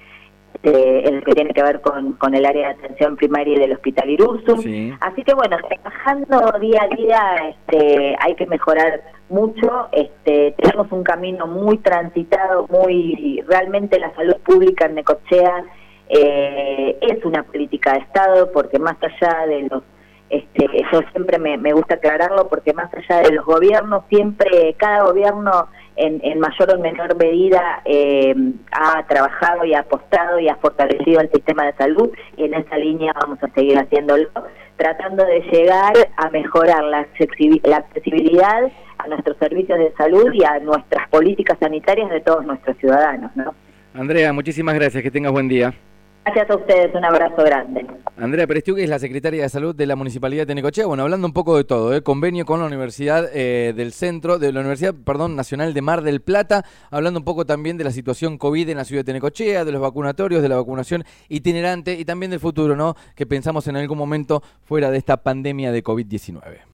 este, 0.64 1.10
el 1.10 1.24
que 1.24 1.34
tiene 1.34 1.54
que 1.54 1.62
ver 1.62 1.82
con, 1.82 2.14
con 2.14 2.34
el 2.34 2.46
área 2.46 2.70
de 2.70 2.74
atención 2.76 3.18
primaria 3.18 3.60
del 3.60 3.74
Hospital 3.74 4.10
Irursum. 4.10 4.60
Así 5.02 5.24
que 5.24 5.34
bueno, 5.34 5.58
trabajando 5.58 6.58
día 6.60 6.84
a 6.84 6.96
día 6.96 7.36
este, 7.50 8.16
hay 8.20 8.36
que 8.36 8.46
mejorar 8.46 9.02
mucho. 9.30 9.90
Este, 9.92 10.56
tenemos 10.58 10.90
un 10.92 11.04
camino 11.04 11.48
muy 11.48 11.80
transitado, 11.80 12.68
muy 12.70 13.44
realmente 13.48 14.00
la 14.00 14.14
salud 14.16 14.38
pública 14.46 14.86
en 14.86 14.96
Necochea 14.96 15.66
eh, 16.08 16.98
es 17.02 17.26
una 17.26 17.44
política 17.44 17.94
de 17.94 18.00
Estado 18.00 18.52
porque 18.54 18.80
más 18.80 18.96
allá 19.02 19.46
de 19.48 19.68
los 19.70 19.84
este, 20.30 20.66
eso 20.82 21.02
siempre 21.12 21.38
me, 21.40 21.58
me 21.58 21.74
gusta 21.74 21.96
aclararlo 21.96 22.48
porque 22.48 22.74
más 22.74 22.90
allá 22.94 23.22
de 23.22 23.34
los 23.34 23.46
gobiernos, 23.46 24.04
siempre 24.10 24.74
cada 24.78 25.04
gobierno 25.04 25.68
en, 25.96 26.40
mayor 26.40 26.76
o 26.76 26.80
menor 26.80 27.16
medida 27.18 27.82
eh, 27.86 28.36
ha 28.72 29.06
trabajado 29.08 29.66
y 29.66 29.74
ha 29.74 29.82
apostado 29.82 30.40
y 30.40 30.50
ha 30.50 30.56
fortalecido 30.56 31.22
el 31.22 31.30
sistema 31.32 31.66
de 31.66 31.74
salud 31.74 32.10
y 32.38 32.46
en 32.46 32.54
esa 32.56 32.78
línea 32.78 33.14
vamos 33.20 33.40
a 33.44 33.48
seguir 33.50 33.78
haciéndolo, 33.78 34.30
tratando 34.78 35.26
de 35.26 35.42
llegar 35.52 35.94
a 36.18 36.30
mejorar 36.30 36.84
la, 36.84 37.00
accesibilidad 37.00 38.72
a 38.98 39.08
nuestros 39.08 39.38
servicios 39.38 39.80
de 39.80 39.94
salud 39.98 40.32
y 40.34 40.44
a 40.44 40.60
nuestras 40.60 41.08
políticas 41.10 41.58
sanitarias 41.60 42.10
de 42.10 42.22
todos 42.22 42.46
nuestros 42.46 42.78
ciudadanos. 42.78 43.32
¿no? 43.36 43.54
Andrea, 43.94 44.34
muchísimas 44.34 44.76
gracias, 44.76 45.04
que 45.04 45.12
tengas 45.12 45.32
buen 45.32 45.48
día. 45.48 45.74
Gracias 46.26 46.50
a 46.50 46.56
ustedes, 46.56 46.96
un 46.96 47.04
abrazo 47.04 47.44
grande. 47.44 47.86
Andrea 48.16 48.48
que 48.48 48.84
es 48.84 48.90
la 48.90 48.98
secretaria 49.00 49.44
de 49.44 49.50
Salud 49.50 49.76
de 49.76 49.86
la 49.86 49.98
Municipalidad 49.98 50.48
de 50.48 50.56
Necochea. 50.56 50.86
Bueno, 50.86 51.04
hablando 51.04 51.28
un 51.28 51.34
poco 51.34 51.58
de 51.58 51.66
todo, 51.66 51.94
¿eh? 51.94 52.02
convenio 52.02 52.46
con 52.46 52.62
la 52.62 52.68
Universidad 52.68 53.30
eh, 53.34 53.74
del 53.76 53.92
Centro, 53.92 54.40
de 54.40 54.54
la 54.54 54.62
Universidad, 54.62 54.94
perdón, 54.94 55.36
Nacional 55.36 55.74
de 55.74 55.82
Mar 55.82 56.02
del 56.02 56.22
Plata, 56.22 56.64
hablando 56.92 57.20
un 57.20 57.26
poco 57.26 57.46
también 57.46 57.78
de 57.78 57.84
la 57.84 57.92
situación 57.92 58.38
COVID 58.38 58.70
en 58.70 58.78
la 58.78 58.86
ciudad 58.86 59.04
de 59.04 59.12
Necochea, 59.12 59.66
de 59.66 59.72
los 59.74 59.82
vacunatorios, 59.82 60.42
de 60.42 60.48
la 60.48 60.56
vacunación 60.56 61.04
itinerante 61.28 62.00
y 62.00 62.06
también 62.06 62.30
del 62.30 62.40
futuro, 62.40 62.78
¿no? 62.78 62.96
Que 63.16 63.26
pensamos 63.26 63.68
en 63.68 63.76
algún 63.76 63.98
momento 63.98 64.42
fuera 64.64 64.92
de 64.92 65.00
esta 65.00 65.18
pandemia 65.18 65.74
de 65.74 65.84
COVID-19. 65.84 66.42